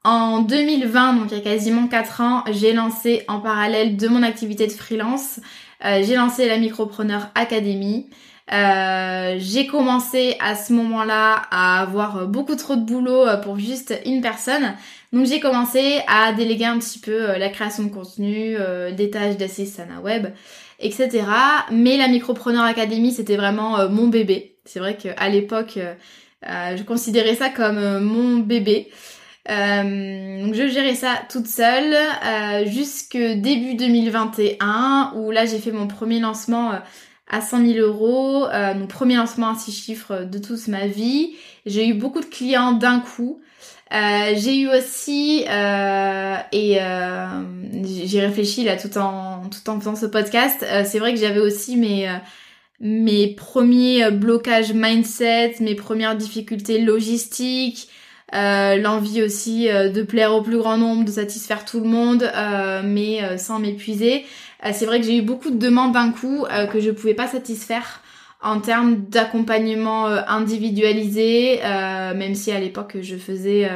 En 0.04 0.40
2020, 0.40 1.14
donc 1.14 1.31
il 1.31 1.38
y 1.38 1.40
a 1.40 1.42
quasiment 1.42 1.87
4 1.88 2.21
ans, 2.21 2.45
j'ai 2.50 2.73
lancé 2.73 3.25
en 3.28 3.40
parallèle 3.40 3.97
de 3.97 4.09
mon 4.09 4.23
activité 4.23 4.66
de 4.66 4.73
freelance, 4.73 5.40
j'ai 5.81 6.16
lancé 6.16 6.49
la 6.49 6.59
Micropreneur 6.59 7.28
Academy. 7.35 8.09
Euh, 8.50 9.37
j'ai 9.38 9.66
commencé 9.66 10.37
à 10.40 10.56
ce 10.56 10.72
moment-là 10.72 11.42
à 11.50 11.80
avoir 11.80 12.26
beaucoup 12.26 12.56
trop 12.56 12.75
de 12.75 12.82
boulot 12.82 13.26
euh, 13.26 13.37
pour 13.37 13.58
juste 13.58 13.99
une 14.04 14.20
personne. 14.20 14.75
Donc 15.12 15.26
j'ai 15.26 15.40
commencé 15.40 16.00
à 16.08 16.32
déléguer 16.32 16.64
un 16.64 16.78
petit 16.78 16.99
peu 16.99 17.30
euh, 17.30 17.38
la 17.38 17.50
création 17.50 17.84
de 17.84 17.90
contenu, 17.90 18.56
des 18.96 19.11
tâches 19.11 19.37
d'assistant 19.37 19.84
web, 20.02 20.28
etc. 20.80 21.25
Mais 21.70 21.96
la 21.96 22.08
Micropreneur 22.08 22.64
Academy, 22.64 23.12
c'était 23.12 23.37
vraiment 23.37 23.88
mon 23.88 24.08
bébé. 24.08 24.56
C'est 24.64 24.80
vrai 24.80 24.96
qu'à 24.96 25.28
l'époque, 25.28 25.78
je 26.42 26.82
considérais 26.82 27.34
ça 27.34 27.49
comme 27.49 28.00
mon 28.00 28.38
bébé. 28.38 28.90
donc 29.49 30.54
je 30.54 30.68
gérais 30.72 30.94
ça 30.94 31.22
toute 31.30 31.46
seule 31.46 31.94
jusque 32.66 33.16
début 33.16 33.75
2021 33.75 35.12
où 35.16 35.30
là 35.30 35.46
j'ai 35.46 35.58
fait 35.58 35.72
mon 35.72 35.87
premier 35.87 36.20
lancement 36.20 36.72
à 37.33 37.41
100 37.41 37.67
000 37.67 37.79
euros, 37.79 38.47
euh, 38.47 38.75
mon 38.75 38.87
premier 38.87 39.17
lancement 39.17 39.49
à 39.49 39.55
6 39.57 39.73
chiffres 39.73 40.25
de 40.25 40.39
toute 40.39 40.69
ma 40.69 40.87
vie. 40.87 41.35
J'ai 41.67 41.89
eu 41.89 41.95
beaucoup 41.95 42.21
de 42.21 42.27
clients 42.27 42.73
d'un 42.73 43.01
coup. 43.01 43.41
Euh, 43.93 44.33
j'ai 44.37 44.61
eu 44.61 44.69
aussi 44.69 45.45
euh, 45.51 46.37
et 46.53 46.79
euh, 46.81 47.27
j'ai 47.85 48.21
réfléchi 48.21 48.65
là 48.65 48.77
tout 48.77 48.97
en 48.97 49.43
tout 49.51 49.69
en 49.69 49.79
faisant 49.79 49.97
ce 49.97 50.07
podcast. 50.07 50.65
C'est 50.85 50.99
vrai 50.99 51.12
que 51.12 51.21
j'avais 51.21 51.41
aussi 51.41 51.77
mes 51.77 52.09
mes 52.81 53.29
premiers 53.29 54.11
blocages 54.11 54.73
mindset, 54.73 55.57
mes 55.61 55.75
premières 55.75 56.17
difficultés 56.17 56.81
logistiques, 56.81 57.89
l'envie 58.33 59.23
aussi 59.23 59.69
de 59.69 60.03
plaire 60.03 60.35
au 60.35 60.43
plus 60.43 60.57
grand 60.57 60.79
nombre, 60.79 61.05
de 61.05 61.11
satisfaire 61.11 61.65
tout 61.65 61.81
le 61.81 61.89
monde, 61.89 62.31
mais 62.83 63.39
sans 63.39 63.59
m'épuiser. 63.59 64.25
Euh, 64.64 64.71
c'est 64.73 64.87
vrai 64.87 65.00
que 65.00 65.07
j'ai 65.07 65.19
eu 65.19 65.23
beaucoup 65.23 65.50
de 65.50 65.59
demandes 65.59 65.92
d'un 65.92 66.11
coup 66.11 66.45
euh, 66.47 66.66
que 66.66 66.81
je 66.81 66.90
pouvais 66.90 67.14
pas 67.14 67.26
satisfaire 67.26 68.00
en 68.42 68.61
termes 68.61 68.97
d'accompagnement 68.97 70.09
euh, 70.09 70.21
individualisé, 70.26 71.61
même 71.62 72.35
si 72.35 72.50
à 72.50 72.59
l'époque 72.59 72.97
je 73.00 73.16
faisais, 73.16 73.71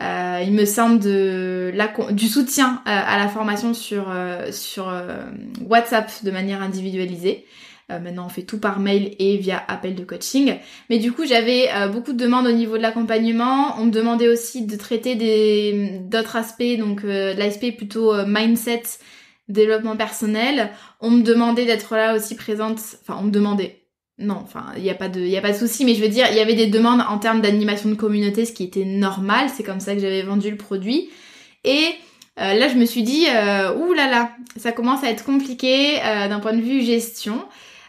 il 0.00 0.52
me 0.52 0.64
semble, 0.64 1.00
du 1.00 2.28
soutien 2.28 2.80
à 2.86 3.18
la 3.18 3.28
formation 3.28 3.74
sur, 3.74 4.06
sur 4.52 4.92
WhatsApp 5.66 6.12
de 6.22 6.30
manière 6.30 6.62
individualisée. 6.62 7.44
maintenant, 7.88 8.26
on 8.26 8.28
fait 8.28 8.42
tout 8.42 8.60
par 8.60 8.78
mail 8.78 9.16
et 9.18 9.36
via 9.36 9.60
appel 9.66 9.96
de 9.96 10.04
coaching. 10.04 10.54
Mais 10.90 11.00
du 11.00 11.10
coup, 11.10 11.26
j'avais 11.26 11.68
beaucoup 11.92 12.12
de 12.12 12.18
demandes 12.18 12.46
au 12.46 12.52
niveau 12.52 12.76
de 12.76 12.82
l'accompagnement. 12.82 13.74
On 13.80 13.86
me 13.86 13.90
demandait 13.90 14.28
aussi 14.28 14.64
de 14.64 14.76
traiter 14.76 15.16
d'autres 16.08 16.36
aspects, 16.36 16.78
donc 16.78 17.02
l'aspect 17.02 17.72
plutôt 17.72 18.14
mindset 18.26 18.84
développement 19.48 19.96
personnel. 19.96 20.70
On 21.00 21.10
me 21.10 21.22
demandait 21.22 21.66
d'être 21.66 21.94
là 21.94 22.14
aussi 22.14 22.34
présente. 22.34 22.78
Enfin, 23.02 23.18
on 23.20 23.24
me 23.24 23.30
demandait. 23.30 23.82
Non, 24.18 24.40
enfin, 24.42 24.66
il 24.76 24.82
n'y 24.82 24.90
a 24.90 24.94
pas 24.94 25.08
de, 25.08 25.20
il 25.20 25.36
a 25.36 25.40
pas 25.40 25.52
de 25.52 25.56
souci, 25.56 25.84
mais 25.84 25.94
je 25.94 26.02
veux 26.02 26.08
dire, 26.08 26.26
il 26.30 26.36
y 26.36 26.40
avait 26.40 26.54
des 26.54 26.66
demandes 26.66 27.02
en 27.08 27.18
termes 27.18 27.40
d'animation 27.40 27.88
de 27.88 27.94
communauté, 27.94 28.44
ce 28.44 28.52
qui 28.52 28.64
était 28.64 28.84
normal. 28.84 29.48
C'est 29.54 29.62
comme 29.62 29.80
ça 29.80 29.94
que 29.94 30.00
j'avais 30.00 30.22
vendu 30.22 30.50
le 30.50 30.56
produit. 30.56 31.08
Et 31.64 31.94
euh, 32.40 32.54
là, 32.54 32.68
je 32.68 32.74
me 32.74 32.84
suis 32.84 33.02
dit, 33.02 33.26
euh, 33.32 33.74
ouh 33.76 33.92
là 33.92 34.10
là, 34.10 34.30
ça 34.56 34.72
commence 34.72 35.04
à 35.04 35.10
être 35.10 35.24
compliqué 35.24 36.00
euh, 36.04 36.28
d'un 36.28 36.40
point 36.40 36.52
de 36.52 36.60
vue 36.60 36.82
gestion. 36.82 37.44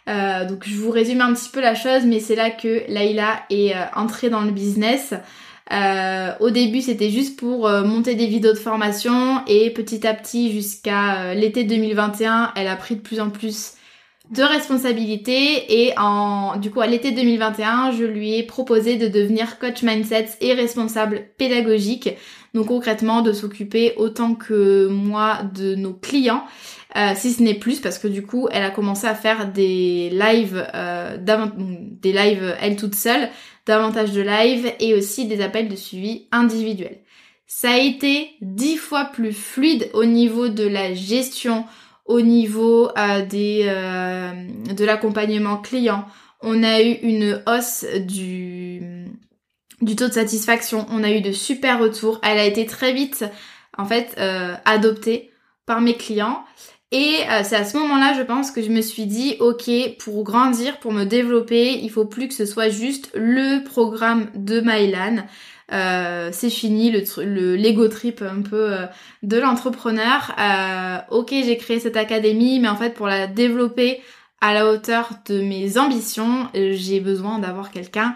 donc, 0.08 0.64
je 0.66 0.76
vous 0.76 0.90
résume 0.90 1.22
un 1.22 1.34
petit 1.34 1.50
peu 1.50 1.62
la 1.62 1.76
chose, 1.76 2.04
mais 2.06 2.20
c'est 2.20 2.36
là 2.36 2.50
que 2.50 2.84
Laïla 2.88 3.44
est 3.52 3.76
entrée 3.96 4.32
dans 4.32 4.42
le 4.42 4.50
business. 4.50 5.14
Euh, 5.72 6.32
au 6.40 6.50
début, 6.50 6.82
c'était 6.82 7.12
juste 7.12 7.38
pour 7.38 7.68
euh, 7.68 7.84
monter 7.84 8.16
des 8.16 8.26
vidéos 8.26 8.54
de 8.54 8.58
formation 8.58 9.44
et 9.48 9.70
petit 9.70 10.06
à 10.08 10.14
petit, 10.14 10.52
jusqu'à 10.52 11.22
euh, 11.22 11.34
l'été 11.36 11.64
2021, 11.64 12.54
elle 12.56 12.68
a 12.68 12.76
pris 12.76 12.96
de 12.96 13.02
plus 13.02 13.20
en 13.20 13.30
plus 13.30 13.74
de 14.32 14.44
responsabilités 14.44 15.86
et 15.86 15.94
en 15.98 16.58
du 16.58 16.70
coup 16.70 16.82
à 16.82 16.88
l'été 16.88 17.12
2021, 17.12 17.92
je 17.92 18.04
lui 18.04 18.36
ai 18.36 18.44
proposé 18.44 18.96
de 18.96 19.08
devenir 19.08 19.58
coach 19.58 19.82
mindset 19.82 20.30
et 20.42 20.54
responsable 20.54 21.24
pédagogique. 21.38 22.12
Donc 22.54 22.68
concrètement 22.68 23.22
de 23.22 23.34
s'occuper 23.34 23.94
autant 23.98 24.36
que 24.36 24.88
moi 24.88 25.40
de 25.56 25.74
nos 25.74 25.94
clients. 25.94 26.44
si 27.16 27.34
ce 27.34 27.42
n'est 27.42 27.56
plus 27.56 27.80
parce 27.80 27.98
que 27.98 28.08
du 28.08 28.24
coup 28.24 28.48
elle 28.52 28.62
a 28.62 28.70
commencé 28.70 29.08
à 29.08 29.16
faire 29.16 29.52
des 29.52 30.12
lives 30.12 30.64
des 32.02 32.14
lives 32.14 32.56
elle 32.62 32.76
toute 32.76 32.96
seule 32.96 33.30
davantage 33.70 34.14
de 34.14 34.22
live 34.22 34.74
et 34.80 34.96
aussi 34.96 35.28
des 35.28 35.42
appels 35.42 35.70
de 35.70 35.76
suivi 35.76 36.28
individuels. 36.32 37.00
Ça 37.46 37.72
a 37.72 37.78
été 37.78 38.32
dix 38.42 38.78
fois 38.78 39.06
plus 39.06 39.32
fluide 39.32 39.90
au 39.94 40.06
niveau 40.06 40.50
de 40.50 40.68
la 40.68 40.94
gestion, 40.94 41.66
au 42.06 42.22
niveau 42.22 42.90
euh, 42.98 43.22
euh, 43.32 44.32
de 44.74 44.86
l'accompagnement 44.86 45.58
client. 45.58 46.06
On 46.42 46.64
a 46.64 46.82
eu 46.82 46.94
une 47.04 47.44
hausse 47.46 47.86
du, 48.08 49.06
du 49.82 49.96
taux 49.96 50.08
de 50.08 50.14
satisfaction. 50.14 50.88
On 50.90 51.04
a 51.04 51.12
eu 51.12 51.22
de 51.22 51.32
super 51.32 51.80
retours. 51.80 52.20
Elle 52.24 52.40
a 52.40 52.46
été 52.46 52.66
très 52.66 52.92
vite, 52.92 53.24
en 53.78 53.86
fait, 53.86 54.16
euh, 54.18 54.56
adoptée 54.66 55.32
par 55.68 55.82
mes 55.82 55.94
clients. 55.96 56.44
Et 56.92 57.18
euh, 57.30 57.42
c'est 57.44 57.56
à 57.56 57.66
ce 57.66 57.78
moment-là, 57.78 58.14
je 58.18 58.24
pense, 58.24 58.50
que 58.50 58.64
je 58.64 58.70
me 58.70 58.82
suis 58.82 59.06
dit, 59.06 59.36
ok, 59.40 59.70
pour 60.00 60.24
grandir, 60.24 60.80
pour 60.80 60.92
me 60.92 61.04
développer, 61.04 61.80
il 61.80 61.90
faut 61.92 62.06
plus 62.06 62.28
que 62.28 62.34
ce 62.34 62.46
soit 62.46 62.70
juste 62.70 63.12
le 63.14 63.64
programme 63.64 64.28
de 64.34 64.60
Mylan. 64.60 65.26
Euh, 65.72 66.30
c'est 66.34 66.50
fini 66.50 66.90
le 66.90 67.56
l'ego 67.56 67.88
trip 67.90 68.24
un 68.24 68.42
peu 68.42 68.74
euh, 68.74 68.86
de 69.22 69.38
l'entrepreneur. 69.38 70.36
Ok, 71.12 71.30
j'ai 71.30 71.58
créé 71.58 71.80
cette 71.80 71.98
académie, 71.98 72.60
mais 72.60 72.70
en 72.70 72.76
fait, 72.76 72.96
pour 72.96 73.06
la 73.06 73.28
développer 73.28 74.02
à 74.42 74.56
la 74.56 74.72
hauteur 74.72 75.12
de 75.28 75.42
mes 75.42 75.78
ambitions, 75.78 76.48
j'ai 76.56 77.02
besoin 77.02 77.38
d'avoir 77.38 77.70
quelqu'un 77.70 78.16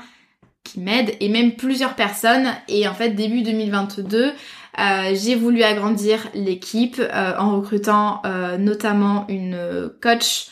qui 0.63 0.79
m'aide 0.79 1.15
et 1.19 1.29
même 1.29 1.53
plusieurs 1.53 1.95
personnes. 1.95 2.47
Et 2.67 2.87
en 2.87 2.93
fait, 2.93 3.09
début 3.11 3.41
2022, 3.41 4.17
euh, 4.25 4.31
j'ai 4.77 5.35
voulu 5.35 5.63
agrandir 5.63 6.27
l'équipe 6.33 6.99
euh, 6.99 7.33
en 7.37 7.57
recrutant 7.57 8.21
euh, 8.25 8.57
notamment 8.57 9.25
une 9.29 9.57
coach 10.01 10.47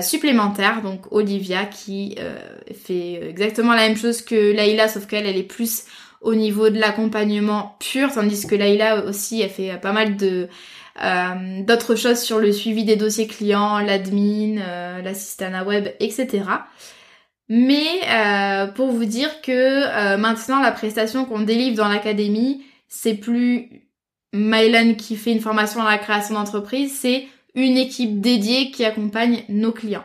supplémentaire, 0.00 0.80
donc 0.80 1.12
Olivia, 1.12 1.66
qui 1.66 2.16
fait 2.72 3.28
exactement 3.28 3.74
la 3.74 3.86
même 3.86 3.98
chose 3.98 4.22
que 4.22 4.54
Laïla, 4.54 4.88
sauf 4.88 5.06
qu'elle, 5.06 5.26
elle 5.26 5.36
est 5.36 5.42
plus 5.42 5.84
au 6.22 6.34
niveau 6.34 6.70
de 6.70 6.80
l'accompagnement 6.80 7.76
pur, 7.78 8.10
tandis 8.10 8.46
que 8.46 8.54
Laïla 8.54 9.04
aussi, 9.04 9.42
elle 9.42 9.50
fait 9.50 9.78
pas 9.78 9.92
mal 9.92 10.16
de 10.16 10.48
d'autres 11.66 11.96
choses 11.96 12.18
sur 12.18 12.38
le 12.38 12.50
suivi 12.50 12.84
des 12.84 12.96
dossiers 12.96 13.26
clients, 13.26 13.78
l'admin, 13.80 15.02
l'assistant 15.04 15.62
web, 15.66 15.88
etc. 16.00 16.44
Mais 17.50 18.70
pour 18.74 18.90
vous 18.90 19.04
dire 19.04 19.42
que 19.42 20.16
maintenant 20.16 20.62
la 20.62 20.72
prestation 20.72 21.26
qu'on 21.26 21.40
délivre 21.40 21.76
dans 21.76 21.88
l'académie, 21.88 22.64
c'est 22.88 23.14
plus 23.14 23.88
Mylan 24.32 24.94
qui 24.94 25.16
fait 25.16 25.32
une 25.32 25.40
formation 25.40 25.82
à 25.82 25.90
la 25.90 25.98
création 25.98 26.34
d'entreprise, 26.34 26.92
c'est 26.98 27.26
une 27.54 27.76
équipe 27.76 28.20
dédiée 28.20 28.70
qui 28.70 28.84
accompagne 28.84 29.44
nos 29.48 29.72
clients. 29.72 30.04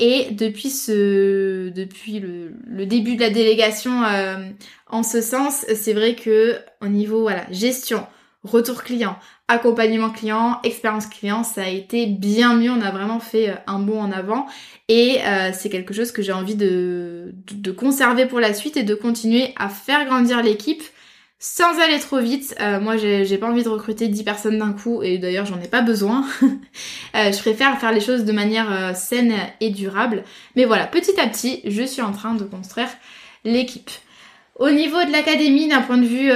Et 0.00 0.28
depuis 0.32 0.70
ce, 0.70 1.68
depuis 1.68 2.18
le, 2.18 2.86
début 2.86 3.14
de 3.14 3.20
la 3.20 3.30
délégation 3.30 4.02
euh, 4.04 4.48
en 4.88 5.02
ce 5.02 5.20
sens, 5.20 5.64
c'est 5.74 5.92
vrai 5.92 6.16
que 6.16 6.56
au 6.80 6.88
niveau 6.88 7.22
voilà 7.22 7.46
gestion, 7.50 8.04
retour 8.42 8.82
client, 8.82 9.16
accompagnement 9.46 10.10
client, 10.10 10.58
expérience 10.64 11.06
client, 11.06 11.44
ça 11.44 11.62
a 11.62 11.68
été 11.68 12.06
bien 12.06 12.56
mieux. 12.56 12.70
On 12.70 12.80
a 12.80 12.90
vraiment 12.90 13.20
fait 13.20 13.50
euh, 13.50 13.54
un 13.68 13.78
bond 13.78 14.00
en 14.00 14.10
avant 14.10 14.46
et 14.88 15.18
euh, 15.24 15.50
c'est 15.52 15.70
quelque 15.70 15.94
chose 15.94 16.10
que 16.10 16.22
j'ai 16.22 16.32
envie 16.32 16.56
de, 16.56 17.32
de, 17.52 17.70
conserver 17.70 18.26
pour 18.26 18.40
la 18.40 18.52
suite 18.52 18.76
et 18.76 18.82
de 18.82 18.96
continuer 18.96 19.54
à 19.56 19.68
faire 19.68 20.04
grandir 20.06 20.42
l'équipe 20.42 20.82
sans 21.38 21.78
aller 21.78 21.98
trop 21.98 22.20
vite. 22.20 22.54
Euh, 22.60 22.80
moi, 22.80 22.96
j'ai 22.96 23.38
pas 23.38 23.48
envie 23.48 23.62
de 23.62 23.68
recruter 23.68 24.08
10 24.08 24.24
personnes 24.24 24.58
d'un 24.58 24.72
coup 24.72 25.02
et 25.02 25.18
d'ailleurs, 25.18 25.46
j'en 25.46 25.60
ai 25.60 25.68
pas 25.68 25.82
besoin. 25.82 26.24
Euh, 27.16 27.30
je 27.30 27.38
préfère 27.38 27.78
faire 27.78 27.92
les 27.92 28.00
choses 28.00 28.24
de 28.24 28.32
manière 28.32 28.72
euh, 28.72 28.92
saine 28.92 29.34
et 29.60 29.70
durable. 29.70 30.24
Mais 30.56 30.64
voilà, 30.64 30.88
petit 30.88 31.20
à 31.20 31.28
petit, 31.28 31.60
je 31.64 31.84
suis 31.84 32.02
en 32.02 32.10
train 32.10 32.34
de 32.34 32.42
construire 32.42 32.88
l'équipe. 33.44 33.88
Au 34.58 34.68
niveau 34.68 35.00
de 35.04 35.12
l'académie, 35.12 35.68
d'un 35.68 35.82
point 35.82 35.98
de 35.98 36.06
vue 36.06 36.32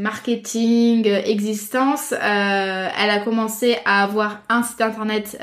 marketing, 0.00 1.06
existence, 1.06 2.12
elle 2.12 3.10
a 3.10 3.20
commencé 3.22 3.76
à 3.84 4.02
avoir 4.02 4.40
un 4.48 4.62
site 4.62 4.80
internet 4.80 5.38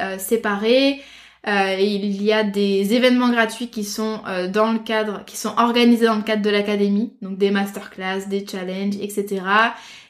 euh, 1.48 1.75
il 1.80 2.22
y 2.22 2.34
a 2.34 2.44
des 2.44 2.94
événements 2.94 3.30
gratuits 3.30 3.70
qui 3.70 3.84
sont 3.84 4.22
dans 4.51 4.74
le 4.74 4.80
cadre, 4.80 5.24
qui 5.25 5.38
sont 5.38 5.54
organisés 5.58 6.06
dans 6.06 6.18
le 6.18 6.24
cadre 6.24 6.42
de 6.42 6.50
l'académie, 6.50 7.13
donc 7.22 7.38
des 7.38 7.51
masterclass, 7.51 8.27
des 8.27 8.46
challenges, 8.46 8.98
etc. 9.00 9.42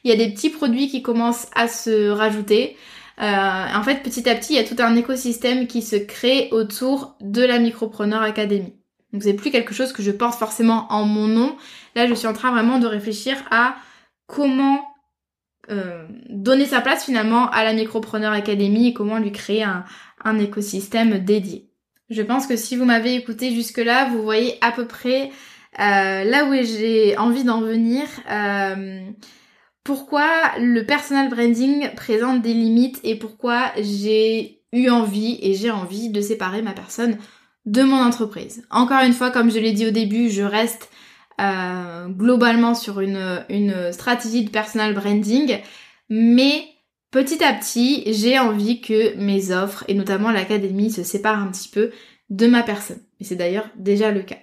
Il 0.04 0.10
y 0.10 0.14
a 0.14 0.18
des 0.18 0.34
petits 0.34 0.50
produits 0.50 0.88
qui 0.88 1.02
commencent 1.02 1.48
à 1.54 1.68
se 1.68 2.10
rajouter. 2.10 2.76
en 3.20 3.84
fait, 3.84 4.02
petit 4.02 4.28
à 4.28 4.36
petit, 4.36 4.54
il 4.54 4.56
y 4.56 4.60
a 4.60 4.64
tout 4.64 4.82
un 4.82 4.96
écosystème 4.96 5.68
qui 5.68 5.82
se 5.84 5.96
crée 5.96 6.50
autour 6.52 7.16
de 7.22 7.44
la 7.44 7.60
Micropreneur 7.60 8.24
Academy. 8.24 8.74
Donc 9.14 9.24
c'est 9.24 9.34
plus 9.34 9.52
quelque 9.52 9.74
chose 9.74 9.94
que 9.94 10.04
je 10.04 10.12
porte 10.12 10.38
forcément 10.38 10.88
en 10.90 11.06
mon 11.06 11.28
nom. 11.28 11.56
Là, 11.96 12.08
je 12.08 12.14
suis 12.14 12.28
en 12.28 12.34
train 12.34 12.52
vraiment 12.52 12.80
de 12.80 12.88
réfléchir 12.88 13.38
à 13.52 13.76
comment 14.28 14.82
euh, 15.70 16.06
donner 16.30 16.66
sa 16.66 16.82
place 16.82 17.04
finalement 17.04 17.50
à 17.50 17.64
la 17.64 17.74
Micropreneur 17.74 18.32
Academy 18.32 18.88
et 18.88 18.94
comment 18.94 19.18
lui 19.18 19.32
créer 19.32 19.64
un, 19.64 19.86
écosystème 20.36 21.20
dédié. 21.20 21.70
Je 22.10 22.22
pense 22.22 22.48
que 22.48 22.56
si 22.56 22.76
vous 22.76 22.86
m'avez 22.86 23.16
écouté 23.16 23.54
jusque-là, 23.54 24.10
vous 24.10 24.24
voyez 24.24 24.58
à 24.62 24.72
peu 24.72 24.88
près 24.88 25.32
euh, 25.80 26.24
là 26.24 26.46
où 26.46 26.54
j'ai 26.64 27.18
envie 27.18 27.44
d'en 27.44 27.62
venir. 27.62 28.06
Euh, 28.32 29.02
pourquoi 29.84 30.28
le 30.60 30.86
personal 30.86 31.30
branding 31.30 31.94
présente 31.96 32.42
des 32.42 32.54
limites 32.54 33.00
et 33.04 33.16
pourquoi 33.16 33.72
j'ai 33.78 34.62
eu 34.74 34.90
envie 34.90 35.38
et 35.42 35.54
j'ai 35.54 35.72
envie 35.72 36.10
de 36.10 36.22
séparer 36.22 36.62
ma 36.62 36.74
personne 36.74 37.18
de 37.66 37.84
mon 37.84 38.02
entreprise. 38.02 38.66
Encore 38.70 39.04
une 39.04 39.14
fois, 39.14 39.30
comme 39.30 39.52
je 39.52 39.60
l'ai 39.60 39.74
dit 39.74 39.88
au 39.88 39.92
début, 39.92 40.30
je 40.30 40.44
reste 40.44 40.90
euh, 41.40 42.08
globalement 42.08 42.74
sur 42.74 43.02
une 43.02 43.92
stratégie 43.92 44.46
de 44.46 44.50
personal 44.50 44.94
branding, 44.94 45.60
mais 46.10 46.64
petit 47.12 47.44
à 47.44 47.54
petit, 47.54 48.04
j'ai 48.08 48.40
envie 48.40 48.82
que 48.82 49.16
mes 49.16 49.52
offres, 49.52 49.84
et 49.88 49.94
notamment 49.94 50.32
l'académie, 50.32 50.92
se 50.92 51.04
séparent 51.04 51.42
un 51.42 51.52
petit 51.52 51.70
peu 51.70 51.92
de 52.30 52.48
ma 52.48 52.64
personne. 52.64 53.02
Et 53.20 53.24
c'est 53.24 53.36
d'ailleurs 53.36 53.70
déjà 53.76 54.12
le 54.12 54.22
cas. 54.22 54.38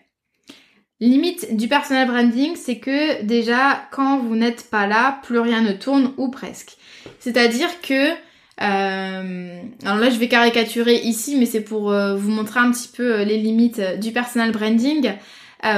Limite 1.01 1.57
du 1.57 1.69
personal 1.69 2.07
branding, 2.07 2.57
c'est 2.57 2.79
que 2.79 3.23
déjà, 3.23 3.83
quand 3.91 4.19
vous 4.19 4.37
n'êtes 4.37 4.71
pas 4.71 4.87
là, 4.87 5.21
plus 5.23 5.39
rien 5.39 5.61
ne 5.61 5.73
tourne 5.73 6.13
ou 6.17 6.31
presque. 6.31 6.77
C'est-à-dire 7.19 7.81
que 7.83 8.15
euh, 8.63 9.63
alors 9.85 9.97
là, 9.99 10.11
je 10.11 10.19
vais 10.19 10.29
caricaturer 10.29 10.97
ici, 10.97 11.37
mais 11.37 11.47
c'est 11.47 11.63
pour 11.63 11.91
euh, 11.91 12.15
vous 12.15 12.31
montrer 12.31 12.61
un 12.61 12.71
petit 12.71 12.89
peu 12.89 13.21
euh, 13.21 13.25
les 13.25 13.39
limites 13.39 13.81
du 14.01 14.13
personal 14.13 14.53
branding. 14.53 15.13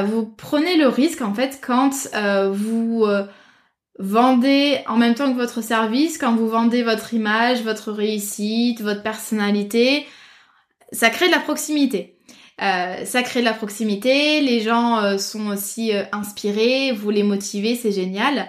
vous 0.05 0.27
prenez 0.27 0.77
le 0.77 0.89
risque, 0.89 1.23
en 1.23 1.33
fait, 1.33 1.61
quand 1.65 1.91
vous 2.53 3.07
vendez 3.99 4.79
en 4.87 4.97
même 4.97 5.15
temps 5.15 5.33
que 5.33 5.39
votre 5.39 5.63
service, 5.63 6.19
quand 6.19 6.35
vous 6.35 6.49
vendez 6.49 6.83
votre 6.83 7.15
image, 7.15 7.63
votre 7.63 7.93
réussite, 7.93 8.81
votre 8.83 9.03
personnalité, 9.03 10.07
ça 10.93 11.11
crée 11.11 11.27
de 11.27 11.33
la 11.33 11.41
proximité. 11.41 12.19
ça 12.59 13.23
crée 13.23 13.41
de 13.41 13.45
la 13.45 13.53
proximité, 13.53 14.41
les 14.41 14.61
gens 14.61 15.19
sont 15.19 15.49
aussi 15.49 15.93
inspirés, 16.13 16.93
vous 16.93 17.11
les 17.11 17.23
motivez, 17.23 17.75
c'est 17.75 17.93
génial 17.93 18.49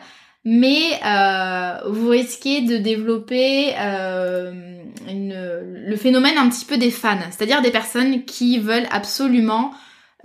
mais 0.49 0.97
euh, 1.05 1.89
vous 1.89 2.07
risquez 2.07 2.61
de 2.61 2.77
développer 2.77 3.73
euh, 3.77 4.79
le 5.09 5.95
phénomène 5.97 6.37
un 6.37 6.47
petit 6.47 6.63
peu 6.63 6.77
des 6.77 6.89
fans, 6.89 7.19
c'est-à-dire 7.31 7.61
des 7.61 7.69
personnes 7.69 8.23
qui 8.23 8.57
veulent 8.57 8.87
absolument 8.89 9.73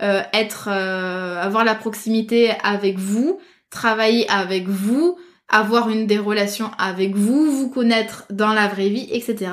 euh, 0.01 0.21
être, 0.31 0.69
avoir 0.69 1.65
la 1.65 1.75
proximité 1.75 2.51
avec 2.63 2.97
vous, 2.97 3.37
travailler 3.73 4.29
avec 4.29 4.67
vous, 4.67 5.17
avoir 5.49 5.89
une 5.89 6.07
des 6.07 6.17
relations 6.17 6.71
avec 6.77 7.15
vous, 7.15 7.51
vous 7.51 7.69
connaître 7.69 8.25
dans 8.29 8.53
la 8.53 8.67
vraie 8.67 8.89
vie, 8.89 9.07
etc. 9.11 9.51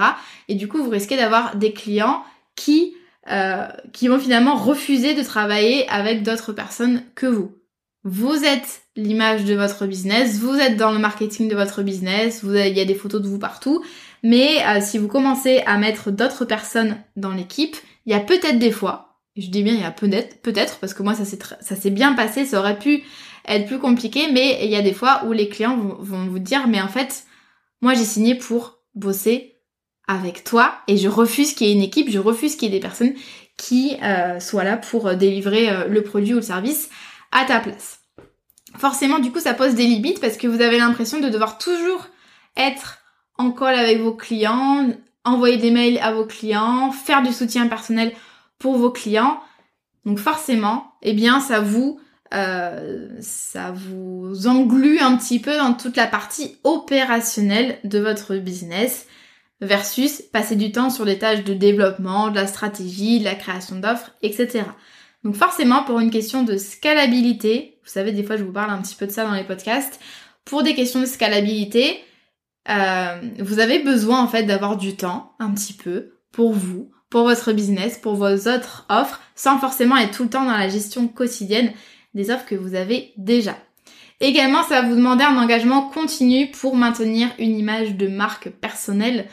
Et 0.48 0.54
du 0.54 0.68
coup, 0.68 0.82
vous 0.82 0.90
risquez 0.90 1.16
d'avoir 1.16 1.56
des 1.56 1.72
clients 1.72 2.22
qui 2.56 2.94
qui 3.92 4.08
vont 4.08 4.18
finalement 4.18 4.56
refuser 4.56 5.14
de 5.14 5.22
travailler 5.22 5.88
avec 5.88 6.24
d'autres 6.24 6.52
personnes 6.52 7.04
que 7.14 7.26
vous. 7.26 7.52
Vous 8.02 8.44
êtes 8.44 8.82
l'image 8.96 9.44
de 9.44 9.54
votre 9.54 9.84
business, 9.86 10.38
vous 10.38 10.54
êtes 10.54 10.78
dans 10.78 10.90
le 10.90 10.98
marketing 10.98 11.48
de 11.48 11.54
votre 11.54 11.82
business, 11.82 12.40
il 12.42 12.76
y 12.76 12.80
a 12.80 12.84
des 12.86 12.94
photos 12.94 13.20
de 13.20 13.28
vous 13.28 13.38
partout, 13.38 13.84
mais 14.22 14.64
euh, 14.66 14.80
si 14.80 14.96
vous 14.96 15.06
commencez 15.06 15.62
à 15.66 15.76
mettre 15.76 16.10
d'autres 16.10 16.46
personnes 16.46 16.96
dans 17.16 17.32
l'équipe, 17.32 17.76
il 18.06 18.12
y 18.12 18.16
a 18.16 18.20
peut-être 18.20 18.58
des 18.58 18.70
fois, 18.70 19.18
je 19.36 19.48
dis 19.48 19.62
bien 19.62 19.74
il 19.74 19.80
y 19.80 19.84
a 19.84 19.90
peut-être, 19.90 20.40
peut-être 20.40 20.78
parce 20.78 20.94
que 20.94 21.02
moi 21.02 21.14
ça 21.14 21.26
s'est 21.26 21.38
ça 21.60 21.76
s'est 21.76 21.90
bien 21.90 22.14
passé, 22.14 22.46
ça 22.46 22.58
aurait 22.58 22.78
pu 22.78 23.02
être 23.46 23.66
plus 23.66 23.78
compliqué, 23.78 24.30
mais 24.32 24.64
il 24.64 24.70
y 24.70 24.76
a 24.76 24.82
des 24.82 24.92
fois 24.92 25.24
où 25.26 25.32
les 25.32 25.48
clients 25.48 25.76
vont, 25.76 26.26
vous 26.26 26.38
dire 26.38 26.68
mais 26.68 26.80
en 26.80 26.88
fait 26.88 27.24
moi 27.80 27.94
j'ai 27.94 28.04
signé 28.04 28.34
pour 28.34 28.78
bosser 28.94 29.56
avec 30.06 30.44
toi 30.44 30.74
et 30.88 30.96
je 30.96 31.08
refuse 31.08 31.54
qu'il 31.54 31.66
y 31.66 31.70
ait 31.70 31.74
une 31.74 31.82
équipe, 31.82 32.10
je 32.10 32.18
refuse 32.18 32.56
qu'il 32.56 32.70
y 32.70 32.74
ait 32.74 32.78
des 32.78 32.82
personnes 32.82 33.14
qui 33.56 33.96
euh, 34.02 34.40
soient 34.40 34.64
là 34.64 34.76
pour 34.76 35.14
délivrer 35.14 35.70
euh, 35.70 35.86
le 35.86 36.02
produit 36.02 36.32
ou 36.32 36.36
le 36.36 36.42
service 36.42 36.90
à 37.32 37.44
ta 37.44 37.60
place. 37.60 38.00
Forcément, 38.78 39.18
du 39.18 39.32
coup, 39.32 39.40
ça 39.40 39.54
pose 39.54 39.74
des 39.74 39.84
limites 39.84 40.20
parce 40.20 40.36
que 40.36 40.46
vous 40.46 40.60
avez 40.60 40.78
l'impression 40.78 41.20
de 41.20 41.28
devoir 41.28 41.58
toujours 41.58 42.06
être 42.56 42.98
en 43.36 43.50
call 43.50 43.74
avec 43.74 44.00
vos 44.00 44.14
clients, 44.14 44.88
envoyer 45.24 45.56
des 45.56 45.70
mails 45.70 45.98
à 45.98 46.12
vos 46.12 46.24
clients, 46.24 46.92
faire 46.92 47.22
du 47.22 47.32
soutien 47.32 47.66
personnel 47.66 48.12
pour 48.58 48.76
vos 48.76 48.90
clients. 48.90 49.40
Donc 50.04 50.18
forcément, 50.18 50.92
eh 51.02 51.12
bien, 51.12 51.40
ça 51.40 51.60
vous 51.60 52.00
euh, 52.32 53.08
ça 53.20 53.72
vous 53.72 54.46
englue 54.46 54.98
un 55.00 55.16
petit 55.16 55.40
peu 55.40 55.56
dans 55.56 55.74
toute 55.74 55.96
la 55.96 56.06
partie 56.06 56.58
opérationnelle 56.62 57.78
de 57.84 57.98
votre 57.98 58.36
business 58.36 59.06
versus 59.60 60.22
passer 60.22 60.56
du 60.56 60.72
temps 60.72 60.90
sur 60.90 61.04
les 61.04 61.18
tâches 61.18 61.44
de 61.44 61.54
développement, 61.54 62.30
de 62.30 62.36
la 62.36 62.46
stratégie, 62.46 63.18
de 63.18 63.24
la 63.24 63.34
création 63.34 63.76
d'offres, 63.76 64.12
etc. 64.22 64.62
Donc 65.24 65.34
forcément, 65.34 65.82
pour 65.82 66.00
une 66.00 66.10
question 66.10 66.44
de 66.44 66.56
scalabilité, 66.56 67.78
vous 67.82 67.90
savez, 67.90 68.12
des 68.12 68.22
fois 68.22 68.36
je 68.36 68.44
vous 68.44 68.52
parle 68.52 68.70
un 68.70 68.80
petit 68.80 68.94
peu 68.94 69.06
de 69.06 69.12
ça 69.12 69.24
dans 69.24 69.34
les 69.34 69.44
podcasts, 69.44 70.00
pour 70.44 70.62
des 70.62 70.74
questions 70.74 71.00
de 71.00 71.06
scalabilité, 71.06 72.00
euh, 72.68 73.20
vous 73.40 73.58
avez 73.58 73.80
besoin 73.80 74.22
en 74.22 74.28
fait 74.28 74.44
d'avoir 74.44 74.76
du 74.76 74.96
temps, 74.96 75.32
un 75.38 75.50
petit 75.50 75.74
peu, 75.74 76.12
pour 76.32 76.52
vous, 76.52 76.90
pour 77.10 77.24
votre 77.24 77.52
business, 77.52 77.98
pour 77.98 78.14
vos 78.14 78.48
autres 78.48 78.86
offres, 78.88 79.20
sans 79.34 79.58
forcément 79.58 79.96
être 79.96 80.16
tout 80.16 80.22
le 80.22 80.30
temps 80.30 80.44
dans 80.44 80.56
la 80.56 80.68
gestion 80.68 81.08
quotidienne 81.08 81.72
des 82.14 82.30
offres 82.30 82.46
que 82.46 82.54
vous 82.54 82.74
avez 82.74 83.12
déjà. 83.16 83.56
Également, 84.20 84.62
ça 84.62 84.82
va 84.82 84.88
vous 84.88 84.96
demander 84.96 85.24
un 85.24 85.36
engagement 85.38 85.88
continu 85.88 86.50
pour 86.50 86.76
maintenir 86.76 87.28
une 87.38 87.58
image 87.58 87.96
de 87.96 88.06
marque 88.06 88.50
personnelle 88.50 89.26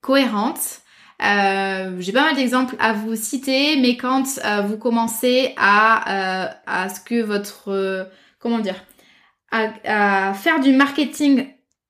cohérente. 0.00 0.80
Euh, 1.22 1.96
j'ai 2.00 2.12
pas 2.12 2.22
mal 2.22 2.36
d'exemples 2.36 2.76
à 2.78 2.92
vous 2.92 3.14
citer, 3.14 3.76
mais 3.80 3.96
quand 3.96 4.24
euh, 4.44 4.62
vous 4.62 4.76
commencez 4.76 5.54
à, 5.56 6.46
euh, 6.46 6.52
à 6.66 6.88
ce 6.88 7.00
que 7.00 7.22
votre 7.22 8.10
comment 8.38 8.58
dire 8.58 8.76
à, 9.50 10.34
faire 10.34 10.60
du 10.60 10.72
marketing 10.72 11.48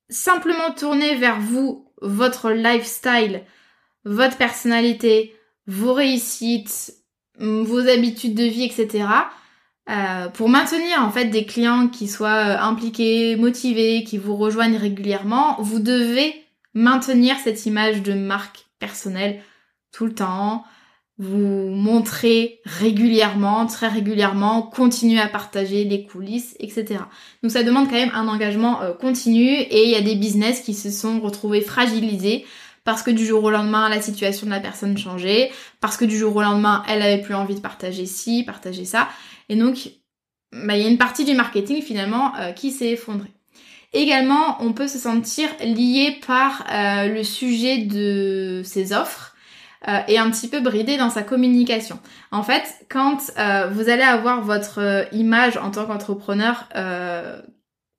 simplement 0.08 0.72
tourné 0.76 1.16
vers 1.16 1.40
vous, 1.40 1.90
votre 2.00 2.50
lifestyle, 2.50 3.42
votre 4.04 4.36
personnalité, 4.36 5.34
vos 5.66 5.94
réussites, 5.94 6.94
vos 7.38 7.88
habitudes 7.88 8.34
de 8.34 8.44
vie, 8.44 8.64
etc. 8.64 9.06
pour 10.35 10.49
maintenir 10.49 11.01
en 11.01 11.11
fait 11.11 11.27
des 11.27 11.44
clients 11.44 11.88
qui 11.88 12.09
soient 12.09 12.61
impliqués, 12.61 13.37
motivés, 13.37 14.03
qui 14.05 14.18
vous 14.18 14.37
rejoignent 14.37 14.79
régulièrement, 14.79 15.57
vous 15.61 15.79
devez 15.79 16.35
maintenir 16.75 17.37
cette 17.42 17.66
image 17.66 18.03
de 18.03 18.12
marque 18.12 18.66
personnel 18.79 19.40
tout 19.92 20.07
le 20.07 20.14
temps, 20.14 20.64
vous 21.18 21.70
montrer 21.70 22.61
régulièrement, 22.64 23.66
très 23.66 23.88
régulièrement, 23.88 24.61
continuer 24.62 25.20
à 25.20 25.29
partager 25.29 25.85
les 25.85 26.05
coulisses, 26.05 26.55
etc. 26.61 27.01
Donc 27.42 27.51
ça 27.51 27.62
demande 27.62 27.87
quand 27.88 27.94
même 27.94 28.12
un 28.14 28.29
engagement 28.29 28.83
euh, 28.83 28.92
continu 28.92 29.49
et 29.49 29.85
il 29.85 29.90
y 29.90 29.94
a 29.94 30.03
des 30.03 30.14
business 30.14 30.61
qui 30.61 30.75
se 30.75 30.90
sont 30.90 31.20
retrouvés 31.20 31.62
fragilisés 31.62 32.44
parce 32.85 33.03
que 33.03 33.11
du 33.11 33.25
jour 33.25 33.42
au 33.42 33.51
lendemain 33.51 33.88
la 33.88 34.03
situation 34.03 34.46
de 34.46 34.53
la 34.53 34.61
personne 34.61 34.96
changeait, 34.99 35.51
parce 35.81 35.96
que 35.96 36.05
du 36.05 36.18
jour 36.18 36.37
au 36.37 36.42
lendemain 36.42 36.85
elle 36.88 37.01
avait 37.01 37.22
plus 37.22 37.35
envie 37.35 37.55
de 37.55 37.61
partager 37.61 38.05
ci, 38.05 38.44
partager 38.44 38.85
ça, 38.85 39.09
et 39.48 39.56
donc 39.56 39.90
bah, 40.52 40.76
il 40.76 40.82
y 40.82 40.87
a 40.87 40.88
une 40.88 40.98
partie 40.98 41.24
du 41.24 41.35
marketing 41.35 41.82
finalement 41.82 42.35
euh, 42.37 42.52
qui 42.52 42.70
s'est 42.70 42.90
effondrée. 42.90 43.32
Également, 43.92 44.56
on 44.61 44.72
peut 44.72 44.88
se 44.88 44.98
sentir 44.98 45.48
lié 45.61 46.18
par 46.26 46.64
euh, 46.70 47.09
le 47.09 47.24
sujet 47.24 47.78
de 47.78 48.62
ses 48.64 48.92
offres 48.92 49.35
euh, 49.88 50.00
et 50.09 50.18
un 50.18 50.30
petit 50.30 50.48
peu 50.48 50.61
bridé 50.61 50.96
dans 50.96 51.11
sa 51.11 51.22
communication. 51.22 51.98
En 52.30 52.42
fait, 52.42 52.87
quand 52.90 53.18
vous 53.70 53.88
allez 53.88 54.02
avoir 54.02 54.42
votre 54.42 55.06
image 55.12 55.56
en 55.56 55.70
tant 55.70 55.87
qu'entrepreneur 55.87 56.68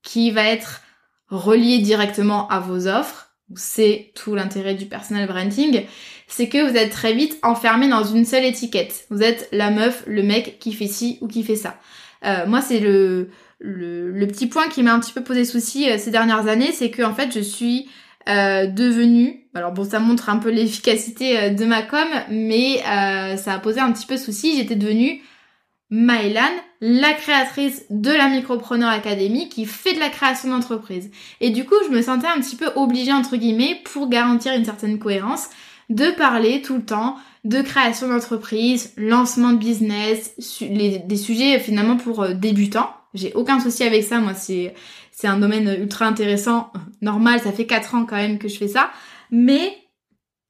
qui 0.04 0.32
va 0.32 0.44
être 0.44 0.82
reliée 1.30 1.80
directement 1.80 2.48
à 2.50 2.60
vos 2.60 2.88
offres, 2.88 3.28
c'est 3.56 4.12
tout 4.14 4.36
l'intérêt 4.36 4.76
du 4.76 4.86
personal 4.86 5.28
branding, 5.28 5.86
c'est 6.28 6.50
que 6.50 6.70
vous 6.70 6.76
êtes 6.76 6.92
très 6.92 7.14
vite 7.14 7.38
enfermé 7.44 7.88
dans 7.88 8.04
une 8.04 8.26
seule 8.26 8.46
étiquette. 8.46 9.06
Vous 9.10 9.22
êtes 9.22 9.48
la 9.52 9.72
meuf, 9.72 10.04
le 10.08 10.24
mec 10.24 10.60
qui 10.60 10.74
fait 10.74 10.88
ci 10.88 11.18
ou 11.22 11.28
qui 11.28 11.44
fait 11.44 11.56
ça. 11.56 11.80
moi, 12.48 12.62
c'est 12.62 12.80
le, 12.80 13.30
le, 13.60 14.28
petit 14.28 14.48
point 14.48 14.68
qui 14.68 14.84
m'a 14.84 14.94
un 14.94 15.00
petit 15.00 15.14
peu 15.14 15.24
posé 15.24 15.46
souci 15.46 15.88
ces 15.98 16.12
dernières 16.12 16.48
années, 16.48 16.72
c'est 16.72 16.92
que 16.92 17.02
en 17.02 17.14
fait, 17.14 17.32
je 17.34 17.40
suis 17.40 17.88
devenue, 18.28 19.48
alors 19.54 19.72
bon, 19.72 19.86
ça 19.86 20.00
montre 20.00 20.30
un 20.30 20.38
peu 20.38 20.50
l'efficacité 20.50 21.52
de 21.52 21.66
ma 21.66 21.82
com, 21.82 22.08
mais 22.30 22.80
ça 23.38 23.54
a 23.54 23.60
posé 23.60 23.80
un 23.80 23.92
petit 23.92 24.06
peu 24.06 24.18
souci. 24.18 24.58
J'étais 24.58 24.76
devenue 24.76 25.22
Maëlan, 25.90 26.52
la 26.82 27.14
créatrice 27.14 27.86
de 27.90 28.12
la 28.12 28.28
Micropreneur 28.28 28.90
Academy 28.90 29.48
qui 29.48 29.66
fait 29.66 29.94
de 29.94 30.00
la 30.00 30.10
création 30.10 30.50
d'entreprise. 30.50 31.10
Et 31.40 31.50
du 31.50 31.66
coup, 31.66 31.76
je 31.88 31.96
me 31.96 32.02
sentais 32.02 32.28
un 32.28 32.42
petit 32.42 32.58
peu 32.58 32.70
obligée, 32.76 33.14
entre 33.14 33.38
guillemets, 33.38 33.82
pour 33.86 34.10
garantir 34.10 34.54
une 34.54 34.66
certaine 34.66 35.00
cohérence, 35.00 35.48
de 35.90 36.12
parler 36.12 36.62
tout 36.62 36.76
le 36.76 36.86
temps 36.86 37.18
de 37.44 37.62
création 37.62 38.10
d'entreprise, 38.10 38.94
lancement 38.98 39.54
de 39.54 39.58
business, 39.58 40.34
des 40.62 41.18
sujets 41.18 41.60
finalement 41.60 41.96
pour 41.96 42.24
euh, 42.24 42.34
débutants. 42.34 42.90
J'ai 43.14 43.34
aucun 43.34 43.60
souci 43.60 43.84
avec 43.84 44.04
ça, 44.04 44.20
moi 44.20 44.34
c'est 44.34 44.74
c'est 45.12 45.28
un 45.28 45.40
domaine 45.40 45.76
ultra 45.80 46.06
intéressant, 46.06 46.72
normal, 47.02 47.40
ça 47.40 47.52
fait 47.52 47.66
4 47.66 47.96
ans 47.96 48.06
quand 48.06 48.18
même 48.18 48.38
que 48.38 48.48
je 48.48 48.58
fais 48.58 48.68
ça, 48.68 48.92
mais 49.32 49.76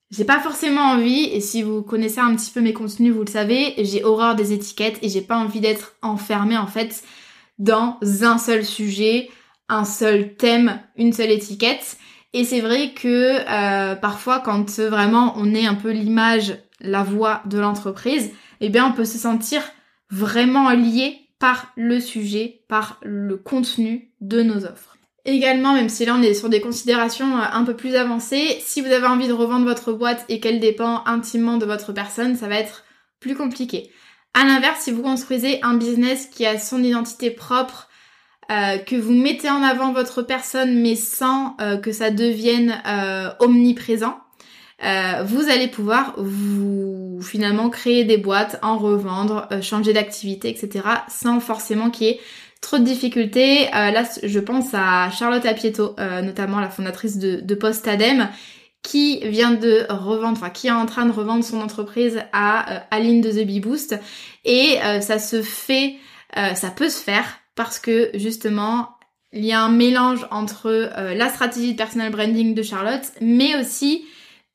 j'ai 0.09 0.25
pas 0.25 0.39
forcément 0.39 0.81
envie, 0.81 1.25
et 1.25 1.41
si 1.41 1.61
vous 1.61 1.83
connaissez 1.83 2.19
un 2.19 2.35
petit 2.35 2.51
peu 2.51 2.61
mes 2.61 2.73
contenus, 2.73 3.13
vous 3.13 3.23
le 3.23 3.31
savez, 3.31 3.73
j'ai 3.77 4.03
horreur 4.03 4.35
des 4.35 4.53
étiquettes 4.53 4.99
et 5.01 5.09
j'ai 5.09 5.21
pas 5.21 5.37
envie 5.37 5.59
d'être 5.59 5.95
enfermée 6.01 6.57
en 6.57 6.67
fait 6.67 7.03
dans 7.59 7.97
un 8.21 8.37
seul 8.37 8.63
sujet, 8.65 9.29
un 9.69 9.85
seul 9.85 10.35
thème, 10.35 10.79
une 10.95 11.13
seule 11.13 11.31
étiquette. 11.31 11.97
Et 12.33 12.43
c'est 12.43 12.61
vrai 12.61 12.93
que 12.93 13.39
euh, 13.39 13.95
parfois 13.95 14.39
quand 14.39 14.79
vraiment 14.79 15.33
on 15.37 15.53
est 15.53 15.65
un 15.65 15.75
peu 15.75 15.91
l'image, 15.91 16.57
la 16.79 17.03
voix 17.03 17.41
de 17.45 17.57
l'entreprise, 17.57 18.31
eh 18.61 18.69
bien 18.69 18.85
on 18.85 18.93
peut 18.93 19.05
se 19.05 19.17
sentir 19.17 19.61
vraiment 20.09 20.69
lié 20.71 21.19
par 21.39 21.71
le 21.75 21.99
sujet, 21.99 22.61
par 22.67 22.99
le 23.03 23.37
contenu 23.37 24.11
de 24.21 24.41
nos 24.41 24.65
offres. 24.65 24.97
Également, 25.25 25.73
même 25.73 25.89
si 25.89 26.05
là 26.05 26.15
on 26.17 26.21
est 26.21 26.33
sur 26.33 26.49
des 26.49 26.61
considérations 26.61 27.37
euh, 27.37 27.43
un 27.51 27.63
peu 27.63 27.75
plus 27.75 27.95
avancées, 27.95 28.57
si 28.61 28.81
vous 28.81 28.91
avez 28.91 29.07
envie 29.07 29.27
de 29.27 29.33
revendre 29.33 29.65
votre 29.65 29.91
boîte 29.91 30.25
et 30.29 30.39
qu'elle 30.39 30.59
dépend 30.59 31.03
intimement 31.05 31.57
de 31.57 31.65
votre 31.65 31.91
personne, 31.91 32.35
ça 32.35 32.47
va 32.47 32.55
être 32.55 32.85
plus 33.19 33.35
compliqué. 33.35 33.91
À 34.33 34.45
l'inverse, 34.45 34.81
si 34.81 34.91
vous 34.91 35.01
construisez 35.01 35.59
un 35.63 35.73
business 35.73 36.27
qui 36.27 36.45
a 36.45 36.57
son 36.59 36.83
identité 36.83 37.31
propre, 37.31 37.89
euh, 38.51 38.77
que 38.77 38.95
vous 38.95 39.13
mettez 39.13 39.49
en 39.49 39.63
avant 39.63 39.93
votre 39.93 40.21
personne 40.21 40.81
mais 40.81 40.95
sans 40.95 41.55
euh, 41.59 41.77
que 41.77 41.91
ça 41.91 42.11
devienne 42.11 42.81
omniprésent, 43.39 44.17
vous 44.79 45.49
allez 45.49 45.67
pouvoir 45.67 46.13
vous 46.17 47.19
finalement 47.23 47.69
créer 47.69 48.03
des 48.03 48.17
boîtes, 48.17 48.59
en 48.61 48.77
revendre, 48.77 49.47
changer 49.61 49.91
d'activité, 49.91 50.49
etc. 50.49 50.85
sans 51.09 51.39
forcément 51.39 51.89
qu'il 51.89 52.07
y 52.07 52.09
ait 52.11 52.19
trop 52.61 52.77
de 52.77 52.83
difficultés. 52.83 53.67
Euh, 53.67 53.91
là, 53.91 54.03
je 54.23 54.39
pense 54.39 54.73
à 54.73 55.09
Charlotte 55.11 55.45
Apieto, 55.45 55.95
euh, 55.99 56.21
notamment 56.21 56.59
la 56.59 56.69
fondatrice 56.69 57.17
de, 57.17 57.39
de 57.41 57.55
Postadem, 57.55 58.29
qui 58.83 59.19
vient 59.27 59.51
de 59.51 59.85
revendre, 59.89 60.37
enfin 60.37 60.49
qui 60.49 60.67
est 60.67 60.71
en 60.71 60.85
train 60.85 61.05
de 61.05 61.11
revendre 61.11 61.43
son 61.43 61.59
entreprise 61.59 62.21
à 62.31 62.73
euh, 62.73 62.79
Aline 62.91 63.21
de 63.21 63.31
The 63.31 63.45
Bee 63.45 63.59
Boost. 63.59 63.99
Et 64.45 64.77
ça 65.01 65.19
se 65.19 65.41
fait, 65.41 65.95
ça 66.33 66.71
peut 66.73 66.87
se 66.87 67.03
faire 67.03 67.25
parce 67.57 67.79
que 67.79 68.09
justement, 68.13 68.97
il 69.33 69.43
y 69.43 69.51
a 69.51 69.61
un 69.61 69.69
mélange 69.69 70.25
entre 70.31 70.89
la 70.95 71.27
stratégie 71.27 71.73
de 71.73 71.77
personal 71.77 72.09
branding 72.09 72.55
de 72.55 72.63
Charlotte, 72.63 73.11
mais 73.19 73.59
aussi 73.59 74.05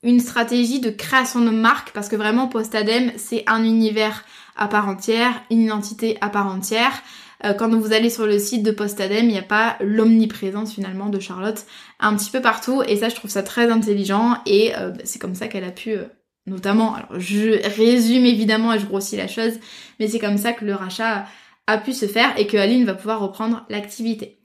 une 0.03 0.21
stratégie 0.21 0.81
de 0.81 0.91
création 0.91 1.41
de 1.41 1.51
marque, 1.51 1.93
parce 1.93 2.09
que 2.09 2.17
vraiment 2.17 2.49
Postadem, 2.49 3.13
c'est 3.17 3.45
un 3.47 3.63
univers 3.65 4.25
à 4.57 4.69
part 4.69 4.89
entière, 4.89 5.43
une 5.51 5.63
identité 5.63 6.19
à 6.21 6.29
part 6.29 6.47
entière. 6.47 7.03
Euh, 7.45 7.55
quand 7.55 7.75
vous 7.75 7.93
allez 7.93 8.11
sur 8.11 8.27
le 8.27 8.39
site 8.39 8.63
de 8.63 8.71
Postadem, 8.71 9.25
il 9.25 9.33
n'y 9.33 9.39
a 9.39 9.43
pas 9.43 9.77
l'omniprésence 9.81 10.73
finalement 10.73 11.09
de 11.09 11.19
Charlotte 11.19 11.65
un 12.01 12.15
petit 12.17 12.31
peu 12.31 12.41
partout 12.41 12.83
et 12.87 12.97
ça 12.97 13.09
je 13.09 13.15
trouve 13.15 13.31
ça 13.31 13.43
très 13.43 13.71
intelligent 13.71 14.37
et 14.47 14.77
euh, 14.77 14.91
bah, 14.91 15.03
c'est 15.05 15.19
comme 15.19 15.35
ça 15.35 15.49
qu'elle 15.49 15.65
a 15.65 15.73
pu 15.73 15.91
euh, 15.91 16.05
notamment, 16.47 16.95
alors 16.95 17.19
je 17.19 17.61
résume 17.77 18.27
évidemment 18.27 18.73
et 18.73 18.79
je 18.79 18.87
grossis 18.87 19.17
la 19.17 19.29
chose, 19.29 19.55
mais 19.99 20.09
c'est 20.09 20.19
comme 20.19 20.39
ça 20.39 20.53
que 20.53 20.65
le 20.65 20.75
rachat 20.75 21.27
a 21.67 21.79
pu 21.79 21.93
se 21.93 22.07
faire 22.07 22.33
et 22.37 22.47
que 22.47 22.57
Aline 22.57 22.85
va 22.85 22.95
pouvoir 22.95 23.21
reprendre 23.21 23.65
l'activité. 23.69 24.39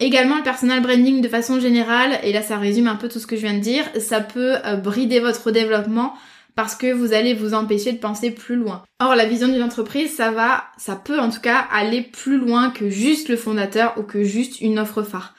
également 0.00 0.36
le 0.36 0.42
personal 0.42 0.80
branding 0.82 1.20
de 1.20 1.28
façon 1.28 1.60
générale, 1.60 2.18
et 2.22 2.32
là 2.32 2.42
ça 2.42 2.58
résume 2.58 2.88
un 2.88 2.96
peu 2.96 3.08
tout 3.08 3.18
ce 3.18 3.26
que 3.26 3.36
je 3.36 3.42
viens 3.42 3.54
de 3.54 3.60
dire, 3.60 3.84
ça 3.98 4.20
peut 4.20 4.56
brider 4.82 5.20
votre 5.20 5.50
développement 5.50 6.14
parce 6.56 6.74
que 6.74 6.90
vous 6.90 7.12
allez 7.12 7.34
vous 7.34 7.54
empêcher 7.54 7.92
de 7.92 7.98
penser 7.98 8.30
plus 8.30 8.56
loin. 8.56 8.82
Or, 8.98 9.14
la 9.14 9.26
vision 9.26 9.46
d'une 9.46 9.62
entreprise, 9.62 10.16
ça 10.16 10.30
va, 10.30 10.64
ça 10.78 10.96
peut 10.96 11.20
en 11.20 11.28
tout 11.28 11.40
cas 11.40 11.66
aller 11.70 12.02
plus 12.02 12.38
loin 12.38 12.70
que 12.70 12.88
juste 12.88 13.28
le 13.28 13.36
fondateur 13.36 13.94
ou 13.98 14.02
que 14.02 14.24
juste 14.24 14.60
une 14.62 14.78
offre 14.78 15.02
phare. 15.02 15.34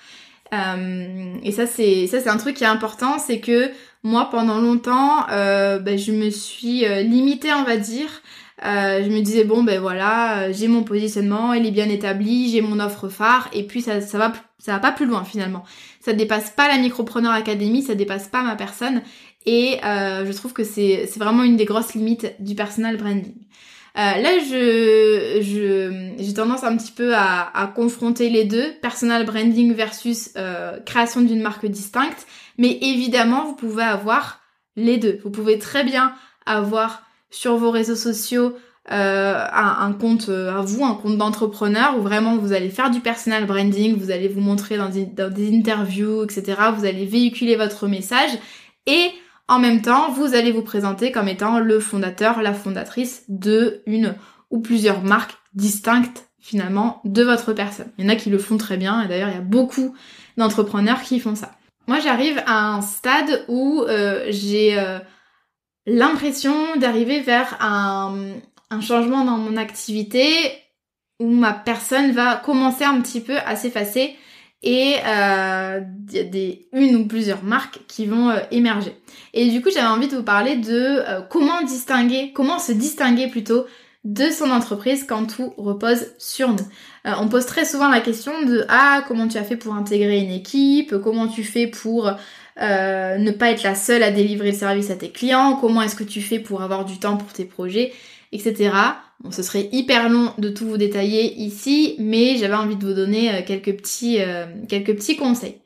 Euh, 0.54 1.34
et 1.44 1.52
ça, 1.52 1.66
c'est 1.66 2.08
ça, 2.08 2.22
c'est 2.22 2.30
un 2.30 2.38
truc 2.38 2.56
qui 2.56 2.64
est 2.64 2.68
important, 2.68 3.18
c'est 3.18 3.40
que 3.40 3.72
moi, 4.04 4.30
pendant 4.30 4.60
longtemps, 4.60 5.28
euh, 5.32 5.80
ben, 5.80 5.98
je 5.98 6.12
me 6.12 6.30
suis 6.30 6.86
euh, 6.86 7.02
limitée, 7.02 7.52
on 7.52 7.64
va 7.64 7.78
dire. 7.78 8.22
Euh, 8.66 9.04
je 9.04 9.10
me 9.10 9.22
disais 9.22 9.44
bon 9.44 9.64
ben 9.64 9.80
voilà, 9.80 10.52
j'ai 10.52 10.68
mon 10.68 10.84
positionnement, 10.84 11.54
il 11.54 11.66
est 11.66 11.72
bien 11.72 11.90
établi, 11.90 12.50
j'ai 12.50 12.62
mon 12.62 12.80
offre 12.80 13.08
phare, 13.08 13.50
et 13.54 13.64
puis 13.64 13.82
ça, 13.82 14.02
ça 14.02 14.18
va, 14.18 14.34
ça 14.58 14.74
va 14.74 14.80
pas 14.80 14.92
plus 14.92 15.06
loin 15.06 15.24
finalement. 15.24 15.64
Ça 16.00 16.14
dépasse 16.14 16.50
pas 16.50 16.68
la 16.68 16.80
Micropreneur 16.80 17.34
Academy, 17.34 17.84
ça 17.84 17.94
dépasse 17.94 18.28
pas 18.28 18.42
ma 18.42 18.56
personne, 18.56 19.04
et 19.46 19.80
euh, 19.86 20.26
je 20.26 20.32
trouve 20.34 20.54
que 20.54 20.64
c'est 20.64 21.08
vraiment 21.18 21.44
une 21.44 21.56
des 21.56 21.66
grosses 21.66 21.94
limites 21.94 22.36
du 22.40 22.56
personal 22.56 22.98
branding. 22.98 23.36
Euh, 23.98 24.22
là, 24.22 24.30
je 24.44 26.16
j'ai 26.20 26.34
tendance 26.34 26.64
un 26.64 26.78
petit 26.78 26.92
peu 26.92 27.16
à, 27.16 27.50
à, 27.58 27.66
confronter 27.66 28.30
les 28.30 28.44
deux, 28.44 28.74
personal 28.82 29.26
branding 29.26 29.74
versus 29.74 30.32
euh, 30.38 30.80
création 30.86 31.22
d'une 31.22 31.42
marque 31.42 31.66
distincte. 31.66 32.28
Mais 32.60 32.78
évidemment, 32.82 33.46
vous 33.46 33.56
pouvez 33.56 33.84
avoir 33.84 34.42
les 34.76 34.98
deux. 34.98 35.20
Vous 35.24 35.32
pouvez 35.32 35.58
très 35.58 35.84
bien 35.84 36.14
avoir 36.46 37.07
sur 37.30 37.58
vos 37.58 37.72
réseaux 37.72 37.96
sociaux 37.96 38.56
euh, 38.90 39.46
un, 39.52 39.92
compte 39.92 40.30
euh, 40.30 40.58
à 40.58 40.62
vous, 40.62 40.86
un 40.86 40.96
compte 40.96 41.18
d'entrepreneur 41.18 41.98
où 41.98 42.02
vraiment 42.02 42.38
vous 42.38 42.54
allez 42.54 42.70
faire 42.70 42.90
du 42.90 43.02
personal 43.02 43.46
branding, 43.46 43.98
vous 43.98 44.12
allez 44.12 44.30
vous 44.30 44.40
montrer 44.40 44.78
dans 44.78 44.88
des, 44.88 45.06
dans 45.06 45.30
des 45.32 45.54
interviews, 45.54 46.24
etc. 46.24 46.56
Vous 46.78 46.86
allez 46.86 47.06
véhiculer 47.06 47.58
votre 47.58 47.88
message 47.88 48.32
et 48.86 49.12
en 49.50 49.60
même 49.60 49.82
temps, 49.82 50.12
vous 50.12 50.36
allez 50.36 50.52
vous 50.52 50.62
présenter 50.62 51.12
comme 51.12 51.28
étant 51.28 51.60
le 51.60 51.80
fondateur, 51.80 52.42
la 52.42 52.54
fondatrice 52.54 53.24
de 53.28 53.82
une 53.86 54.16
ou 54.52 54.60
plusieurs 54.60 55.04
marques 55.04 55.36
distinctes 55.54 56.30
finalement 56.40 57.02
de 57.04 57.24
votre 57.24 57.52
personne. 57.52 57.92
Il 57.98 58.06
y 58.06 58.08
en 58.08 58.12
a 58.12 58.16
qui 58.16 58.30
le 58.30 58.38
font 58.38 58.58
très 58.58 58.78
bien 58.78 59.02
et 59.02 59.08
d'ailleurs 59.08 59.30
il 59.30 59.36
y 59.36 59.38
a 59.38 59.42
beaucoup 59.42 59.94
d'entrepreneurs 60.38 61.02
qui 61.02 61.20
font 61.20 61.36
ça. 61.36 61.52
Moi 61.88 62.00
j'arrive 62.00 62.42
à 62.46 62.70
un 62.70 62.82
stade 62.82 63.44
où 63.50 63.84
euh, 63.84 64.28
j'ai 64.30 64.80
euh, 64.80 65.00
l'impression 65.88 66.76
d'arriver 66.76 67.22
vers 67.22 67.58
un, 67.62 68.36
changement 68.82 69.24
dans 69.24 69.38
mon 69.38 69.58
activité 69.58 70.28
où 71.20 71.30
ma 71.30 71.54
personne 71.54 72.12
va 72.12 72.36
commencer 72.36 72.84
un 72.84 73.02
petit 73.02 73.22
peu 73.22 73.38
à 73.38 73.56
s'effacer 73.56 74.16
et 74.62 74.96
euh, 75.06 75.82
il 76.10 76.16
y 76.16 76.20
a 76.20 76.24
des 76.24 76.68
une 76.74 76.96
ou 76.98 77.08
plusieurs 77.08 77.44
marques 77.44 77.80
qui 77.88 78.06
vont 78.06 78.30
euh, 78.30 78.40
émerger. 78.52 78.94
Et 79.34 79.50
du 79.50 79.62
coup, 79.62 79.70
j'avais 79.72 79.88
envie 79.88 80.08
de 80.08 80.18
vous 80.18 80.24
parler 80.24 80.58
de 80.58 80.74
euh, 80.74 81.22
comment 81.22 81.62
distinguer, 81.62 82.34
comment 82.34 82.60
se 82.60 82.72
distinguer 82.74 83.28
plutôt 83.28 83.66
de 84.04 84.30
son 84.30 84.52
entreprise 84.52 85.06
quand 85.08 85.26
tout 85.26 85.54
repose 85.58 86.08
sur 86.18 86.50
nous. 86.50 86.68
on 87.04 87.28
pose 87.28 87.46
très 87.46 87.66
souvent 87.66 87.90
la 87.90 88.00
question 88.00 88.32
de 88.44 88.64
ah 88.70 89.04
comment 89.08 89.28
tu 89.28 89.38
as 89.38 89.44
fait 89.44 89.58
pour 89.58 89.74
intégrer 89.74 90.20
une 90.20 90.32
équipe, 90.32 90.96
comment 90.98 91.28
tu 91.28 91.44
fais 91.44 91.68
pour 91.68 92.10
ne 92.60 93.32
pas 93.32 93.52
être 93.52 93.64
la 93.64 93.76
seule 93.76 94.04
à 94.04 94.12
délivrer 94.12 94.52
le 94.52 94.58
service 94.58 94.90
à 94.90 94.96
tes 94.96 95.10
clients, 95.10 95.58
comment 95.60 95.82
est-ce 95.82 95.96
que 95.96 96.04
tu 96.04 96.22
fais 96.22 96.40
pour 96.40 96.62
avoir 96.62 96.86
du 96.86 97.00
temps 97.00 97.18
pour 97.18 97.32
tes 97.34 97.46
projets, 97.46 97.94
etc. 98.32 98.72
Bon, 99.20 99.32
ce 99.32 99.42
serait 99.42 99.70
hyper 99.72 100.10
long 100.10 100.32
de 100.38 100.50
tout 100.50 100.68
vous 100.68 100.78
détailler 100.78 101.34
ici, 101.36 101.96
mais 102.00 102.38
j'avais 102.38 102.54
envie 102.54 102.76
de 102.76 102.86
vous 102.86 102.94
donner 102.94 103.34
euh, 103.34 103.42
quelques 103.46 103.76
petits, 103.76 104.22
euh, 104.22 104.46
quelques 104.70 104.96
petits 104.96 105.18
conseils. 105.18 105.60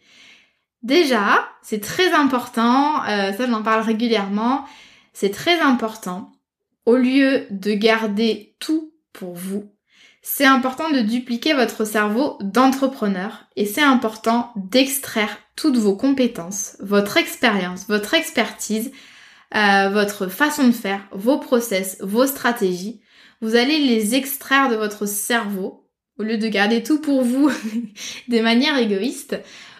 Déjà, 0.83 1.47
c'est 1.61 1.81
très 1.81 2.11
important, 2.13 3.03
euh, 3.03 3.33
ça 3.33 3.47
j'en 3.47 3.61
parle 3.61 3.83
régulièrement, 3.83 4.65
c'est 5.13 5.29
très 5.29 5.59
important, 5.59 6.31
au 6.85 6.95
lieu 6.95 7.45
de 7.51 7.73
garder 7.73 8.55
tout 8.59 8.93
pour 9.11 9.33
vous, 9.33 9.69
c'est 10.21 10.45
important 10.45 10.91
de 10.91 10.99
dupliquer 10.99 11.53
votre 11.53 11.85
cerveau 11.85 12.37
d'entrepreneur 12.41 13.47
et 13.55 13.65
c'est 13.65 13.81
important 13.81 14.51
d'extraire 14.55 15.37
toutes 15.55 15.77
vos 15.77 15.95
compétences, 15.95 16.77
votre 16.79 17.17
expérience, 17.17 17.87
votre 17.87 18.13
expertise, 18.13 18.91
votre 19.53 20.27
façon 20.27 20.67
de 20.67 20.73
faire, 20.73 21.01
vos 21.11 21.37
process, 21.37 21.97
vos 22.01 22.27
stratégies. 22.27 23.01
Vous 23.41 23.55
allez 23.55 23.79
les 23.79 24.15
extraire 24.15 24.69
de 24.69 24.75
votre 24.75 25.07
cerveau, 25.07 25.87
au 26.19 26.23
lieu 26.23 26.37
de 26.37 26.47
garder 26.47 26.83
tout 26.83 27.01
pour 27.01 27.23
vous 27.23 27.51
de 28.27 28.39
manière 28.39 28.77
égoïste, 28.77 29.37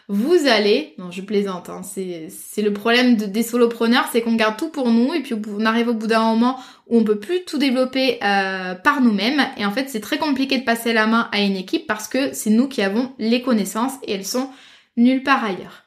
vous 0.08 0.46
allez, 0.46 0.94
non 0.98 1.10
je 1.10 1.22
plaisante, 1.22 1.70
hein, 1.70 1.84
c'est 1.84 2.62
le 2.62 2.74
problème 2.74 3.16
de, 3.16 3.26
des 3.26 3.44
solopreneurs, 3.44 4.10
c'est 4.12 4.22
qu'on 4.22 4.36
garde 4.36 4.58
tout 4.58 4.70
pour 4.70 4.90
nous 4.90 5.14
et 5.14 5.22
puis 5.22 5.36
on 5.36 5.66
arrive 5.66 5.88
au 5.88 5.94
bout 5.94 6.08
d'un 6.08 6.24
moment 6.24 6.60
où 6.92 7.00
on 7.00 7.04
peut 7.04 7.20
plus 7.20 7.46
tout 7.46 7.58
développer 7.58 8.20
euh, 8.22 8.76
par 8.76 9.02
nous-mêmes 9.02 9.42
et 9.58 9.66
en 9.66 9.72
fait 9.72 9.90
c'est 9.90 10.02
très 10.02 10.18
compliqué 10.18 10.60
de 10.60 10.66
passer 10.66 10.94
la 10.94 11.08
main 11.08 11.30
à 11.32 11.40
une 11.40 11.56
équipe 11.56 11.88
parce 11.88 12.08
que 12.08 12.34
c'est 12.34 12.50
nous 12.50 12.68
qui 12.68 12.82
avons 12.82 13.14
les 13.18 13.42
connaissances 13.42 13.94
et 14.04 14.14
elles 14.14 14.26
sont 14.26 14.50
nulle 14.98 15.24
part 15.24 15.44
ailleurs. 15.44 15.84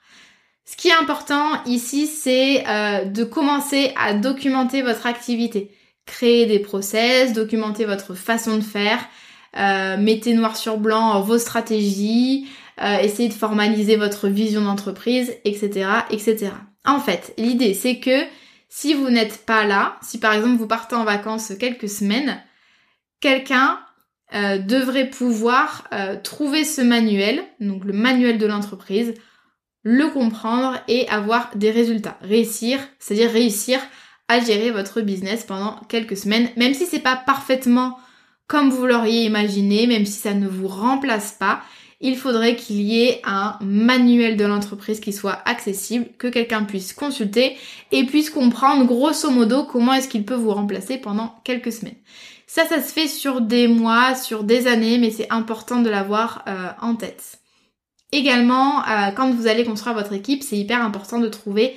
Ce 0.64 0.76
qui 0.76 0.88
est 0.88 0.94
important 0.94 1.62
ici, 1.66 2.06
c'est 2.06 2.66
euh, 2.66 3.04
de 3.04 3.22
commencer 3.22 3.92
à 4.00 4.14
documenter 4.14 4.80
votre 4.80 5.06
activité. 5.06 5.70
Créer 6.06 6.46
des 6.46 6.58
process, 6.58 7.34
documenter 7.34 7.84
votre 7.84 8.14
façon 8.14 8.56
de 8.56 8.62
faire, 8.62 8.98
euh, 9.58 9.98
mettez 9.98 10.32
noir 10.32 10.56
sur 10.56 10.78
blanc 10.78 11.20
vos 11.20 11.38
stratégies, 11.38 12.48
essayez 12.80 13.28
de 13.28 13.34
formaliser 13.34 13.96
votre 13.96 14.26
vision 14.26 14.62
d'entreprise, 14.62 15.32
etc., 15.44 15.86
etc. 16.10 16.50
En 16.84 16.98
fait, 16.98 17.34
l'idée 17.38 17.72
c'est 17.72 17.98
que 17.98 18.24
si 18.76 18.92
vous 18.92 19.08
n'êtes 19.08 19.46
pas 19.46 19.64
là, 19.64 19.98
si 20.02 20.18
par 20.18 20.32
exemple 20.32 20.56
vous 20.56 20.66
partez 20.66 20.96
en 20.96 21.04
vacances 21.04 21.52
quelques 21.60 21.88
semaines, 21.88 22.42
quelqu'un 23.20 23.78
euh, 24.34 24.58
devrait 24.58 25.08
pouvoir 25.08 25.87
euh, 25.92 26.16
trouver 26.20 26.64
ce 26.64 26.80
manuel, 26.80 27.44
donc 27.60 27.84
le 27.84 27.92
manuel 27.92 28.37
de 28.37 28.46
l'entreprise, 28.46 29.14
le 29.84 30.08
comprendre 30.08 30.76
et 30.88 31.08
avoir 31.08 31.54
des 31.54 31.70
résultats. 31.70 32.18
Réussir, 32.20 32.80
c'est-à-dire 32.98 33.30
réussir 33.30 33.78
à 34.26 34.40
gérer 34.40 34.72
votre 34.72 35.02
business 35.02 35.44
pendant 35.44 35.76
quelques 35.88 36.16
semaines, 36.16 36.48
même 36.56 36.74
si 36.74 36.84
c'est 36.84 36.98
pas 36.98 37.14
parfaitement 37.14 37.96
comme 38.48 38.70
vous 38.70 38.87
l'auriez 38.87 39.24
imaginé, 39.24 39.87
même 39.87 40.04
si 40.04 40.18
ça 40.18 40.34
ne 40.34 40.48
vous 40.48 40.66
remplace 40.66 41.30
pas, 41.38 41.62
il 42.04 42.18
faudrait 42.18 42.54
qu'il 42.54 42.82
y 42.82 43.02
ait 43.02 43.22
un 43.24 43.56
manuel 43.62 44.36
de 44.36 44.44
l'entreprise 44.44 45.00
qui 45.00 45.14
soit 45.14 45.38
accessible, 45.46 46.06
que 46.18 46.28
quelqu'un 46.28 46.64
puisse 46.64 46.92
consulter 46.92 47.56
et 47.92 48.04
puisse 48.04 48.28
comprendre 48.28 48.84
grosso 48.84 49.30
modo 49.30 49.64
comment 49.64 49.94
est-ce 49.94 50.08
qu'il 50.08 50.26
peut 50.26 50.34
vous 50.34 50.52
remplacer 50.52 50.98
pendant 50.98 51.34
quelques 51.44 51.72
semaines. 51.72 51.96
Ça, 52.46 52.66
ça 52.66 52.82
se 52.82 52.92
fait 52.92 53.08
sur 53.08 53.40
des 53.40 53.68
mois, 53.68 54.14
sur 54.14 54.44
des 54.44 54.66
années, 54.66 54.98
mais 54.98 55.10
c'est 55.10 55.32
important 55.32 55.80
de 55.80 55.88
l'avoir 55.88 56.44
euh, 56.46 56.68
en 56.82 56.94
tête. 56.94 57.38
Également, 58.12 58.86
euh, 58.86 59.10
quand 59.16 59.30
vous 59.30 59.46
allez 59.46 59.64
construire 59.64 59.96
votre 59.96 60.12
équipe, 60.12 60.42
c'est 60.42 60.58
hyper 60.58 60.84
important 60.84 61.18
de 61.18 61.28
trouver 61.28 61.74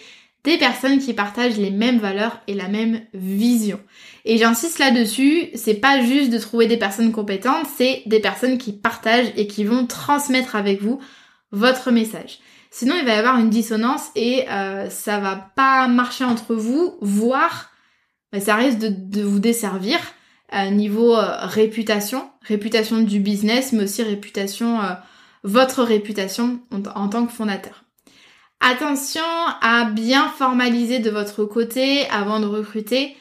des 0.48 0.58
personnes 0.58 1.00
qui 1.00 1.14
partagent 1.14 1.58
les 1.58 1.72
mêmes 1.72 2.00
valeurs 2.00 2.40
et 2.48 2.54
la 2.54 2.70
même 2.70 3.02
vision. 3.14 3.82
Et 4.24 4.38
j'insiste 4.38 4.80
là-dessus, 4.80 5.50
c'est 5.56 5.74
pas 5.74 6.02
juste 6.02 6.32
de 6.32 6.38
trouver 6.38 6.68
des 6.68 6.78
personnes 6.78 7.12
compétentes, 7.12 7.68
c'est 7.78 8.04
des 8.06 8.22
personnes 8.22 8.58
qui 8.58 8.72
partagent 8.72 9.34
et 9.36 9.48
qui 9.48 9.66
vont 9.66 9.86
transmettre 9.86 10.56
avec 10.56 10.82
vous 10.82 11.02
votre 11.52 11.92
message. 11.92 12.40
Sinon, 12.72 12.96
il 12.98 13.06
va 13.06 13.16
y 13.16 13.18
avoir 13.18 13.40
une 13.40 13.50
dissonance 13.50 14.10
et 14.16 14.46
euh, 14.50 14.90
ça 14.90 15.20
va 15.20 15.36
pas 15.36 15.90
marcher 15.90 16.24
entre 16.24 16.56
vous, 16.56 16.96
voire 17.02 17.70
bah, 18.32 18.40
ça 18.40 18.56
risque 18.56 18.80
de, 18.80 19.22
vous 19.22 19.40
desservir 19.40 20.00
euh, 20.54 20.70
niveau 20.70 21.14
euh, 21.14 21.36
réputation, 21.42 22.30
réputation 22.42 23.02
du 23.02 23.20
business, 23.20 23.74
mais 23.74 23.84
aussi 23.84 24.02
réputation, 24.02 24.80
votre 25.44 25.84
réputation 25.84 26.62
en 26.72 27.10
tant 27.10 27.26
que 27.26 27.34
fondateur. 27.34 27.84
Attention 28.60 29.22
à 29.62 29.86
bien 29.86 30.30
formaliser 30.30 31.00
de 31.00 31.10
votre 31.10 31.46
côté 31.46 32.08
avant 32.10 32.40
de 32.40 32.46
recruter 32.46 33.16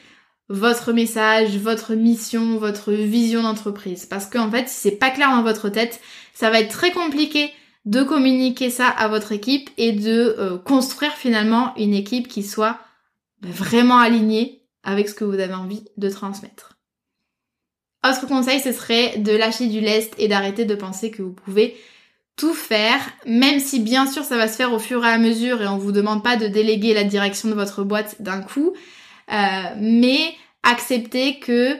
votre 0.49 0.93
message, 0.93 1.57
votre 1.57 1.93
mission, 1.93 2.57
votre 2.57 2.91
vision 2.91 3.43
d'entreprise. 3.43 4.05
Parce 4.05 4.25
qu'en 4.25 4.49
fait, 4.49 4.69
si 4.69 4.75
c'est 4.75 4.91
pas 4.91 5.11
clair 5.11 5.29
dans 5.29 5.43
votre 5.43 5.69
tête, 5.69 5.99
ça 6.33 6.49
va 6.49 6.59
être 6.59 6.71
très 6.71 6.91
compliqué 6.91 7.51
de 7.85 8.03
communiquer 8.03 8.69
ça 8.69 8.87
à 8.87 9.07
votre 9.07 9.31
équipe 9.31 9.69
et 9.77 9.93
de 9.93 10.35
euh, 10.37 10.57
construire 10.57 11.13
finalement 11.13 11.73
une 11.77 11.93
équipe 11.93 12.27
qui 12.27 12.43
soit 12.43 12.79
vraiment 13.41 13.99
alignée 13.99 14.63
avec 14.83 15.07
ce 15.07 15.13
que 15.13 15.23
vous 15.23 15.39
avez 15.39 15.53
envie 15.53 15.85
de 15.97 16.09
transmettre. 16.09 16.77
Autre 18.05 18.27
conseil, 18.27 18.59
ce 18.59 18.71
serait 18.71 19.17
de 19.17 19.31
lâcher 19.31 19.67
du 19.67 19.81
lest 19.81 20.13
et 20.17 20.27
d'arrêter 20.27 20.65
de 20.65 20.75
penser 20.75 21.11
que 21.11 21.21
vous 21.21 21.33
pouvez 21.33 21.77
tout 22.37 22.53
faire, 22.53 22.99
même 23.25 23.59
si 23.59 23.79
bien 23.79 24.05
sûr 24.05 24.23
ça 24.23 24.37
va 24.37 24.47
se 24.47 24.55
faire 24.55 24.71
au 24.71 24.79
fur 24.79 25.03
et 25.03 25.09
à 25.09 25.17
mesure 25.17 25.61
et 25.61 25.67
on 25.67 25.77
vous 25.77 25.91
demande 25.91 26.23
pas 26.23 26.37
de 26.37 26.47
déléguer 26.47 26.93
la 26.93 27.03
direction 27.03 27.49
de 27.49 27.55
votre 27.55 27.83
boîte 27.83 28.21
d'un 28.21 28.41
coup, 28.41 28.73
euh, 29.33 29.63
mais 29.77 30.35
acceptez 30.63 31.39
que 31.39 31.75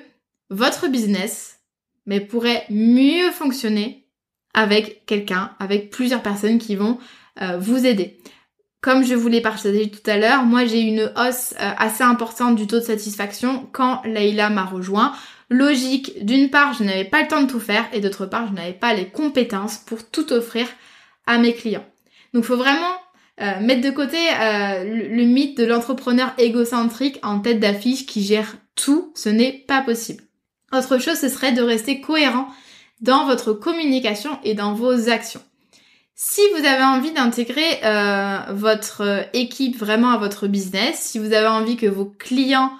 votre 0.50 0.88
business 0.88 1.60
mais 2.08 2.22
pourrait 2.22 2.66
mieux 2.70 3.32
fonctionner 3.32 4.08
avec 4.54 5.06
quelqu'un, 5.06 5.52
avec 5.60 5.92
plusieurs 5.92 6.24
personnes 6.24 6.58
qui 6.58 6.76
vont 6.76 6.98
euh, 7.42 7.58
vous 7.60 7.86
aider. 7.86 8.18
Comme 8.82 9.04
je 9.04 9.14
vous 9.14 9.28
l'ai 9.28 9.42
partagé 9.42 9.92
tout 9.92 10.10
à 10.10 10.18
l'heure, 10.18 10.44
moi 10.44 10.66
j'ai 10.66 10.80
une 10.80 11.12
hausse 11.16 11.54
euh, 11.60 11.72
assez 11.78 12.04
importante 12.04 12.56
du 12.56 12.66
taux 12.66 12.80
de 12.80 12.86
satisfaction 12.86 13.70
quand 13.74 14.02
Leïla 14.06 14.50
m'a 14.50 14.66
rejoint 14.66 15.14
logique. 15.50 16.24
D'une 16.26 16.50
part, 16.50 16.74
je 16.74 16.84
n'avais 16.84 17.06
pas 17.06 17.22
le 17.22 17.28
temps 17.28 17.42
de 17.42 17.50
tout 17.50 17.60
faire 17.60 17.88
et 17.94 18.00
d'autre 18.00 18.26
part, 18.26 18.48
je 18.48 18.54
n'avais 18.54 18.74
pas 18.74 18.94
les 18.94 19.08
compétences 19.08 19.78
pour 19.78 20.10
tout 20.10 20.32
offrir 20.34 20.68
à 21.26 21.38
mes 21.38 21.54
clients. 21.54 21.86
Donc, 22.34 22.44
il 22.44 22.48
faut 22.48 22.58
vraiment 22.58 22.96
euh, 23.42 23.60
mettre 23.62 23.82
de 23.82 23.92
côté 23.92 24.18
euh, 24.18 24.84
le, 24.84 25.24
mythe 25.24 25.58
de 25.58 25.66
l'entrepreneur 25.66 26.34
égocentrique 26.38 27.20
en 27.24 27.40
tête 27.40 27.60
d'affiche 27.60 28.06
qui 28.06 28.24
gère 28.24 28.56
tout. 28.76 29.12
Ce 29.16 29.30
n'est 29.30 29.54
pas 29.68 29.82
possible. 29.82 30.24
Autre 30.74 30.98
chose, 30.98 31.20
ce 31.20 31.30
serait 31.30 31.54
de 31.54 31.62
rester 31.62 32.02
cohérent 32.02 32.48
dans 33.00 33.26
votre 33.26 33.54
communication 33.54 34.32
et 34.44 34.54
dans 34.54 34.74
vos 34.74 35.10
actions. 35.10 35.42
Si 36.16 36.42
vous 36.56 36.66
avez 36.66 36.84
envie 36.84 37.12
d'intégrer 37.12 37.80
euh, 37.84 38.40
votre 38.50 39.30
équipe 39.34 39.78
vraiment 39.78 40.10
à 40.10 40.18
votre 40.18 40.48
business, 40.48 41.00
si 41.00 41.20
vous 41.20 41.32
avez 41.32 41.48
envie 41.48 41.78
que 41.78 41.86
vos 41.86 42.06
clients 42.06 42.72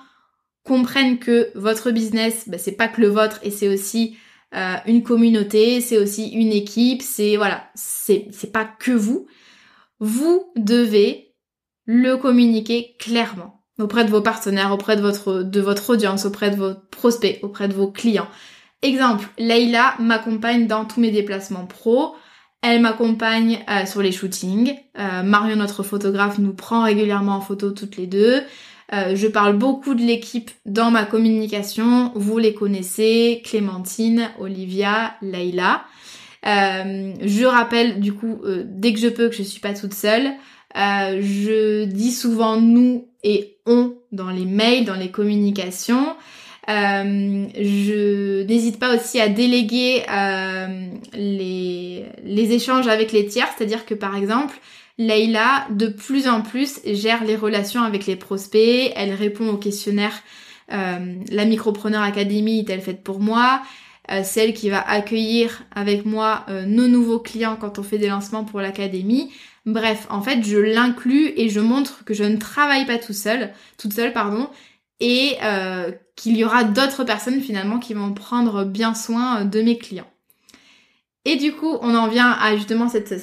comprennent 0.68 1.18
que 1.18 1.50
votre 1.56 1.92
business, 1.92 2.48
bah, 2.48 2.58
c'est 2.58 2.74
pas 2.74 2.88
que 2.88 3.02
le 3.02 3.08
vôtre 3.08 3.40
et 3.44 3.52
c'est 3.52 3.70
aussi 3.70 4.18
euh, 4.56 4.76
une 4.86 5.02
communauté, 5.02 5.82
c'est 5.82 5.98
aussi 5.98 6.30
une 6.30 6.52
équipe, 6.52 7.02
c'est 7.02 7.38
voilà, 7.38 7.70
c'est 7.76 8.52
pas 8.52 8.66
que 8.66 8.92
vous. 8.92 9.28
Vous 10.00 10.52
devez 10.56 11.34
le 11.86 12.18
communiquer 12.18 12.96
clairement 13.00 13.64
auprès 13.80 14.06
de 14.06 14.10
vos 14.10 14.22
partenaires, 14.22 14.72
auprès 14.74 14.96
de 14.96 15.02
votre 15.02 15.44
de 15.44 15.62
votre 15.62 15.92
audience, 15.92 16.26
auprès 16.26 16.52
de 16.52 16.56
vos 16.56 16.74
prospects, 16.92 17.40
auprès 17.42 17.68
de 17.68 17.74
vos 17.74 17.92
clients. 17.92 18.28
Exemple, 18.84 19.28
Leïla 19.40 19.96
m'accompagne 20.00 20.68
dans 20.68 20.86
tous 20.86 21.00
mes 21.00 21.12
déplacements 21.12 21.66
pro. 21.66 22.16
Elle 22.62 22.82
m'accompagne 22.82 23.64
euh, 23.70 23.86
sur 23.86 24.02
les 24.02 24.12
shootings. 24.12 24.76
Euh, 24.98 25.24
Marion, 25.24 25.56
notre 25.56 25.84
photographe, 25.84 26.38
nous 26.38 26.54
prend 26.54 26.84
régulièrement 26.84 27.36
en 27.36 27.42
photo 27.42 27.72
toutes 27.72 27.98
les 27.98 28.08
deux. 28.08 28.44
Euh, 28.94 29.16
je 29.16 29.28
parle 29.28 29.58
beaucoup 29.58 29.96
de 29.96 30.02
l'équipe 30.02 30.50
dans 30.66 30.92
ma 30.92 31.04
communication. 31.04 32.12
Vous 32.16 32.38
les 32.38 32.54
connaissez, 32.54 33.42
Clémentine, 33.44 34.30
Olivia, 34.40 35.16
Leïla. 35.22 35.84
Euh, 36.46 37.14
je 37.22 37.46
rappelle 37.46 38.00
du 38.00 38.14
coup 38.14 38.40
euh, 38.46 38.64
dès 38.66 38.94
que 38.94 39.00
je 39.00 39.10
peux 39.10 39.28
que 39.28 39.36
je 39.36 39.44
suis 39.44 39.60
pas 39.60 39.74
toute 39.74 39.94
seule. 39.94 40.32
je 40.76 41.86
dis 41.86 42.12
souvent 42.12 42.62
nous 42.62 43.08
et 43.24 43.58
on 43.66 43.96
dans 44.12 44.30
les 44.30 44.46
mails, 44.46 44.86
dans 44.86 44.96
les 44.96 45.12
communications. 45.12 46.16
je 46.68 48.44
n'hésite 48.44 48.80
pas 48.80 48.96
aussi 48.96 49.20
à 49.20 49.28
déléguer 49.28 50.04
les 51.14 52.54
échanges 52.54 52.88
avec 52.88 53.12
les 53.12 53.26
tiers, 53.26 53.50
c'est-à-dire 53.58 53.86
que 53.86 53.96
par 53.96 54.16
exemple, 54.16 54.58
Leïla, 54.98 55.68
de 55.70 55.88
plus 55.88 56.28
en 56.28 56.42
plus, 56.42 56.80
gère 56.86 57.24
les 57.24 57.36
relations 57.36 57.84
avec 57.84 58.06
les 58.08 58.16
prospects, 58.16 58.92
elle 58.96 59.14
répond 59.14 59.48
aux 59.50 59.58
questionnaires 59.58 60.24
euh, 60.72 61.24
la 61.30 61.46
Micropreneur 61.46 62.02
Academy 62.02 62.60
est-elle 62.60 62.82
faite 62.82 63.04
pour 63.04 63.20
moi? 63.20 63.62
Euh, 64.12 64.24
Celle 64.24 64.54
qui 64.54 64.70
va 64.70 64.82
accueillir 64.82 65.64
avec 65.76 66.06
moi 66.06 66.46
euh, 66.50 66.66
nos 66.66 66.88
nouveaux 66.88 67.20
clients 67.20 67.58
quand 67.60 67.80
on 67.80 67.84
fait 67.84 67.98
des 67.98 68.08
lancements 68.08 68.44
pour 68.46 68.62
l'académie. 68.62 69.32
Bref, 69.66 70.08
en 70.10 70.22
fait, 70.22 70.44
je 70.44 70.58
l'inclus 70.58 71.34
et 71.36 71.50
je 71.50 71.60
montre 71.60 72.06
que 72.06 72.14
je 72.14 72.24
ne 72.24 72.38
travaille 72.38 72.86
pas 72.86 72.98
tout 72.98 73.14
seul, 73.14 73.52
toute 73.78 73.94
seule, 73.94 74.14
pardon, 74.14 74.50
et 75.00 75.38
qu'il 76.16 76.38
y 76.38 76.44
aura 76.46 76.64
d'autres 76.64 77.04
personnes 77.04 77.42
finalement 77.42 77.78
qui 77.78 77.94
vont 77.94 78.14
prendre 78.14 78.64
bien 78.64 78.96
soin 78.96 79.46
de 79.46 79.62
mes 79.62 79.78
clients. 79.78 80.10
Et 81.28 81.36
du 81.36 81.52
coup, 81.52 81.78
on 81.82 81.94
en 81.94 82.08
vient 82.08 82.32
à 82.32 82.56
justement 82.56 82.88
cette, 82.88 83.14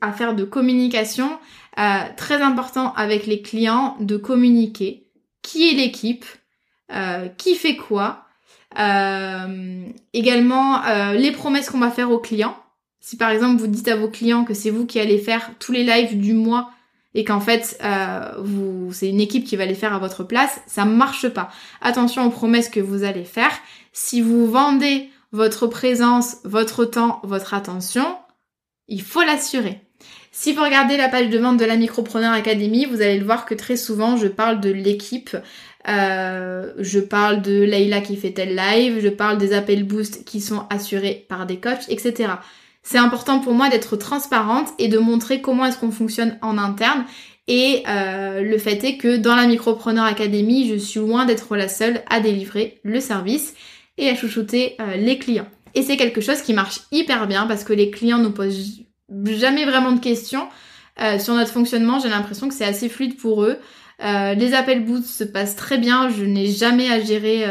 affaire 0.00 0.34
de 0.34 0.42
communication. 0.42 1.38
Euh, 1.78 2.00
très 2.16 2.42
important 2.42 2.92
avec 2.94 3.24
les 3.24 3.40
clients 3.40 3.96
de 4.00 4.16
communiquer 4.16 5.06
qui 5.42 5.70
est 5.70 5.74
l'équipe, 5.74 6.24
euh, 6.92 7.28
qui 7.38 7.54
fait 7.54 7.76
quoi. 7.76 8.24
Euh, 8.80 9.86
également, 10.12 10.82
les 11.12 11.30
promesses 11.30 11.70
qu'on 11.70 11.78
va 11.78 11.92
faire 11.92 12.10
aux 12.10 12.18
clients. 12.18 12.56
Si 12.98 13.16
par 13.16 13.30
exemple 13.30 13.60
vous 13.60 13.68
dites 13.68 13.88
à 13.88 13.96
vos 13.96 14.08
clients 14.08 14.44
que 14.44 14.54
c'est 14.54 14.70
vous 14.70 14.84
qui 14.84 14.98
allez 14.98 15.18
faire 15.18 15.52
tous 15.60 15.70
les 15.70 15.84
lives 15.84 16.18
du 16.18 16.32
mois 16.32 16.70
et 17.14 17.24
qu'en 17.24 17.40
fait 17.40 17.80
c'est 18.90 19.08
une 19.08 19.20
équipe 19.20 19.44
qui 19.44 19.54
va 19.54 19.66
les 19.66 19.74
faire 19.74 19.94
à 19.94 19.98
votre 20.00 20.24
place, 20.24 20.60
ça 20.66 20.84
marche 20.84 21.28
pas. 21.28 21.48
Attention 21.80 22.26
aux 22.26 22.30
promesses 22.30 22.68
que 22.68 22.80
vous 22.80 23.04
allez 23.04 23.24
faire. 23.24 23.52
Si 23.92 24.20
vous 24.20 24.50
vendez 24.50 25.10
votre 25.32 25.66
présence, 25.66 26.36
votre 26.44 26.84
temps, 26.84 27.20
votre 27.24 27.54
attention, 27.54 28.06
il 28.88 29.02
faut 29.02 29.22
l'assurer. 29.22 29.80
Si 30.30 30.52
vous 30.52 30.62
regardez 30.62 30.96
la 30.96 31.08
page 31.08 31.28
de 31.28 31.38
vente 31.38 31.58
de 31.58 31.64
la 31.64 31.76
Micropreneur 31.76 32.32
Academy, 32.32 32.86
vous 32.86 33.02
allez 33.02 33.18
le 33.18 33.24
voir 33.24 33.44
que 33.44 33.54
très 33.54 33.76
souvent 33.76 34.16
je 34.16 34.28
parle 34.28 34.60
de 34.60 34.70
l'équipe, 34.70 35.36
euh, 35.88 36.72
je 36.78 37.00
parle 37.00 37.42
de 37.42 37.62
Leïla 37.62 38.00
qui 38.00 38.16
fait 38.16 38.32
tel 38.32 38.56
live, 38.56 39.00
je 39.02 39.08
parle 39.08 39.38
des 39.38 39.52
appels 39.52 39.84
boost 39.84 40.24
qui 40.24 40.40
sont 40.40 40.66
assurés 40.70 41.26
par 41.28 41.46
des 41.46 41.56
coachs, 41.56 41.88
etc. 41.88 42.34
C'est 42.82 42.98
important 42.98 43.40
pour 43.40 43.52
moi 43.52 43.68
d'être 43.68 43.96
transparente 43.96 44.68
et 44.78 44.88
de 44.88 44.98
montrer 44.98 45.40
comment 45.40 45.66
est-ce 45.66 45.78
qu'on 45.78 45.90
fonctionne 45.90 46.38
en 46.42 46.58
interne. 46.58 47.04
Et 47.46 47.82
euh, 47.88 48.40
le 48.40 48.58
fait 48.58 48.82
est 48.84 48.96
que 48.96 49.16
dans 49.16 49.36
la 49.36 49.46
Micropreneur 49.46 50.04
Academy, 50.04 50.68
je 50.68 50.76
suis 50.76 51.00
loin 51.00 51.26
d'être 51.26 51.56
la 51.56 51.68
seule 51.68 52.02
à 52.08 52.20
délivrer 52.20 52.80
le 52.84 53.00
service 53.00 53.54
et 54.02 54.10
à 54.10 54.16
chouchouter 54.16 54.74
euh, 54.80 54.96
les 54.96 55.16
clients. 55.16 55.46
Et 55.74 55.82
c'est 55.82 55.96
quelque 55.96 56.20
chose 56.20 56.42
qui 56.42 56.52
marche 56.52 56.80
hyper 56.90 57.26
bien 57.26 57.46
parce 57.46 57.64
que 57.64 57.72
les 57.72 57.90
clients 57.90 58.18
nous 58.18 58.32
posent 58.32 58.82
jamais 59.24 59.64
vraiment 59.64 59.92
de 59.92 60.00
questions 60.00 60.48
euh, 61.00 61.18
sur 61.18 61.34
notre 61.34 61.52
fonctionnement. 61.52 62.00
J'ai 62.00 62.08
l'impression 62.08 62.48
que 62.48 62.54
c'est 62.54 62.64
assez 62.64 62.88
fluide 62.88 63.16
pour 63.16 63.44
eux. 63.44 63.56
Euh, 64.04 64.34
les 64.34 64.54
appels 64.54 64.84
boots 64.84 65.04
se 65.04 65.24
passent 65.24 65.56
très 65.56 65.78
bien. 65.78 66.10
Je 66.10 66.24
n'ai 66.24 66.48
jamais 66.48 66.90
à 66.90 67.00
gérer, 67.00 67.46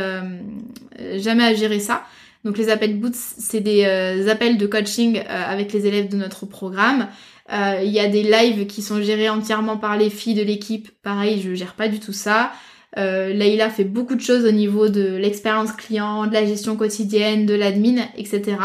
jamais 1.16 1.46
à 1.46 1.54
gérer 1.54 1.80
ça. 1.80 2.04
Donc 2.44 2.58
les 2.58 2.70
appels 2.70 3.00
boots, 3.00 3.16
c'est 3.16 3.62
des 3.62 3.86
appels 4.30 4.58
de 4.58 4.68
coaching 4.68 5.22
avec 5.28 5.72
les 5.72 5.88
élèves 5.88 6.10
de 6.10 6.18
notre 6.18 6.46
programme. 6.46 7.08
Il 7.50 7.90
y 7.90 8.00
a 8.00 8.08
des 8.08 8.24
lives 8.24 8.68
qui 8.68 8.82
sont 8.82 9.02
gérés 9.02 9.30
entièrement 9.30 9.78
par 9.78 9.98
les 9.98 10.10
filles 10.10 10.36
de 10.36 10.44
l'équipe. 10.44 10.90
Pareil, 11.02 11.42
je 11.42 11.54
gère 11.54 11.74
pas 11.74 11.88
du 11.88 12.00
tout 12.00 12.14
ça. 12.14 12.52
Euh, 12.98 13.34
Leïla 13.34 13.70
fait 13.70 13.86
beaucoup 13.86 14.16
de 14.16 14.22
choses 14.22 14.46
au 14.46 14.52
niveau 14.52 14.90
de 14.90 15.16
l'expérience 15.16 15.72
client, 15.72 16.28
de 16.28 16.34
la 16.34 16.46
gestion 16.46 16.76
quotidienne, 16.76 17.46
de 17.46 17.54
l'admin, 17.54 18.06
etc. 18.18 18.58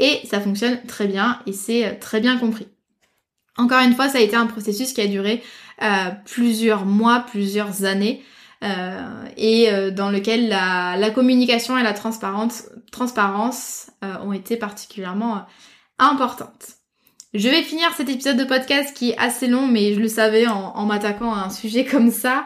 Et 0.00 0.18
ça 0.24 0.40
fonctionne 0.40 0.80
très 0.88 1.06
bien 1.06 1.38
et 1.46 1.52
c'est 1.52 1.86
euh, 1.86 1.92
très 2.00 2.20
bien 2.20 2.38
compris. 2.38 2.66
Encore 3.56 3.80
une 3.82 3.94
fois, 3.94 4.08
ça 4.08 4.18
a 4.18 4.22
été 4.22 4.34
un 4.34 4.46
processus 4.46 4.94
qui 4.94 5.02
a 5.02 5.06
duré 5.06 5.42
euh, 5.82 6.10
plusieurs 6.24 6.86
mois, 6.86 7.20
plusieurs 7.30 7.84
années. 7.84 8.24
Euh, 8.62 9.24
et 9.36 9.70
dans 9.92 10.10
lequel 10.10 10.48
la, 10.48 11.10
communication 11.14 11.78
et 11.78 11.82
la 11.82 11.94
transparence, 11.94 13.90
ont 14.02 14.32
été 14.34 14.56
particulièrement 14.56 15.46
importantes. 15.98 16.76
Je 17.32 17.48
vais 17.48 17.62
finir 17.62 17.90
cet 17.96 18.10
épisode 18.10 18.36
de 18.36 18.44
podcast 18.44 18.94
qui 18.94 19.10
est 19.10 19.18
assez 19.18 19.46
long, 19.46 19.66
mais 19.66 19.94
je 19.94 20.00
le 20.00 20.08
savais 20.08 20.46
en 20.46 20.84
m'attaquant 20.84 21.32
à 21.32 21.44
un 21.44 21.50
sujet 21.50 21.84
comme 21.90 22.10
ça, 22.10 22.44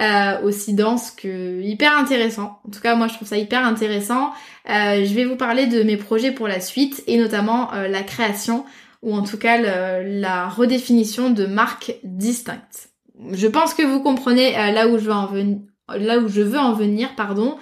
euh, 0.00 0.42
aussi 0.42 0.74
dense 0.74 1.12
que 1.12 1.62
hyper 1.62 1.96
intéressant. 1.96 2.58
En 2.66 2.70
tout 2.72 2.80
cas, 2.80 2.96
moi 2.96 3.06
je 3.06 3.14
trouve 3.14 3.28
ça 3.28 3.36
hyper 3.36 3.64
intéressant. 3.64 4.32
Euh, 4.68 5.04
je 5.04 5.14
vais 5.14 5.24
vous 5.24 5.36
parler 5.36 5.66
de 5.66 5.84
mes 5.84 5.96
projets 5.96 6.32
pour 6.32 6.48
la 6.48 6.58
suite 6.58 7.04
et 7.06 7.16
notamment 7.16 7.72
euh, 7.72 7.86
la 7.86 8.02
création 8.02 8.64
ou 9.02 9.14
en 9.14 9.22
tout 9.22 9.38
cas 9.38 9.56
la 10.02 10.48
redéfinition 10.48 11.30
de 11.30 11.46
marques 11.46 11.94
distinctes. 12.02 12.88
Je 13.30 13.46
pense 13.46 13.72
que 13.72 13.82
vous 13.82 14.00
comprenez 14.00 14.52
là 14.52 14.88
où 14.88 14.98
je 14.98 15.04
veux 15.04 15.12
en 15.12 15.26
venir, 15.26 15.58
là 15.94 16.18
où 16.18 16.26
je 16.26 16.40
veux 16.40 16.58
en 16.58 16.72
venir, 16.72 17.14
pardon. 17.14 17.58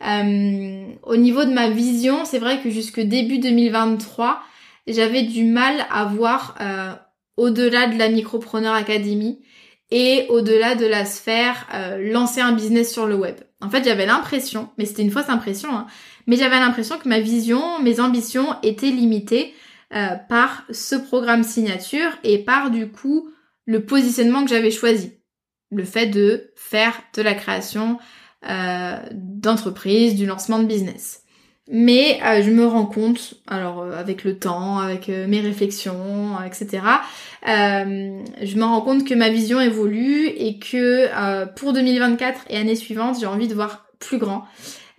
au 0.00 1.16
niveau 1.16 1.44
de 1.44 1.52
ma 1.52 1.68
vision, 1.68 2.24
c'est 2.24 2.38
vrai 2.38 2.60
que 2.62 2.70
jusque 2.70 2.98
début 2.98 3.38
2023, 3.38 4.40
j'avais 4.86 5.22
du 5.22 5.44
mal 5.44 5.84
à 5.92 6.06
voir 6.06 6.56
au-delà 7.36 7.88
de 7.88 7.98
la 7.98 8.08
Micropreneur 8.08 8.74
Academy 8.74 9.38
et 9.90 10.26
au-delà 10.28 10.74
de 10.74 10.86
la 10.86 11.04
sphère 11.04 11.66
euh, 11.72 12.12
lancer 12.12 12.40
un 12.40 12.52
business 12.52 12.92
sur 12.92 13.06
le 13.06 13.14
web. 13.14 13.36
En 13.60 13.70
fait, 13.70 13.84
j'avais 13.84 14.06
l'impression, 14.06 14.70
mais 14.78 14.84
c'était 14.84 15.02
une 15.02 15.10
fausse 15.10 15.28
impression, 15.28 15.74
hein, 15.74 15.86
mais 16.26 16.36
j'avais 16.36 16.58
l'impression 16.58 16.98
que 16.98 17.08
ma 17.08 17.20
vision, 17.20 17.80
mes 17.80 18.00
ambitions 18.00 18.56
étaient 18.62 18.90
limitées 18.90 19.54
euh, 19.94 20.16
par 20.28 20.64
ce 20.70 20.96
programme 20.96 21.44
signature 21.44 22.10
et 22.24 22.38
par 22.38 22.70
du 22.70 22.90
coup 22.90 23.30
le 23.66 23.84
positionnement 23.84 24.42
que 24.44 24.50
j'avais 24.50 24.70
choisi. 24.70 25.12
Le 25.70 25.84
fait 25.84 26.06
de 26.06 26.52
faire 26.56 27.00
de 27.14 27.22
la 27.22 27.34
création 27.34 27.98
euh, 28.48 28.96
d'entreprise, 29.12 30.14
du 30.14 30.26
lancement 30.26 30.58
de 30.58 30.66
business. 30.66 31.22
Mais 31.68 32.20
euh, 32.24 32.42
je 32.42 32.50
me 32.50 32.64
rends 32.64 32.86
compte, 32.86 33.34
alors 33.48 33.82
euh, 33.82 33.98
avec 33.98 34.22
le 34.22 34.38
temps, 34.38 34.78
avec 34.78 35.08
euh, 35.08 35.26
mes 35.26 35.40
réflexions, 35.40 36.36
etc., 36.46 36.82
je 37.44 38.56
me 38.56 38.64
rends 38.64 38.80
compte 38.80 39.06
que 39.06 39.14
ma 39.14 39.28
vision 39.28 39.60
évolue 39.60 40.26
et 40.26 40.58
que 40.58 41.08
pour 41.54 41.72
2024 41.72 42.40
et 42.50 42.56
années 42.56 42.74
suivantes, 42.74 43.18
j'ai 43.20 43.26
envie 43.26 43.46
de 43.46 43.54
voir 43.54 43.86
plus 44.00 44.18
grand. 44.18 44.44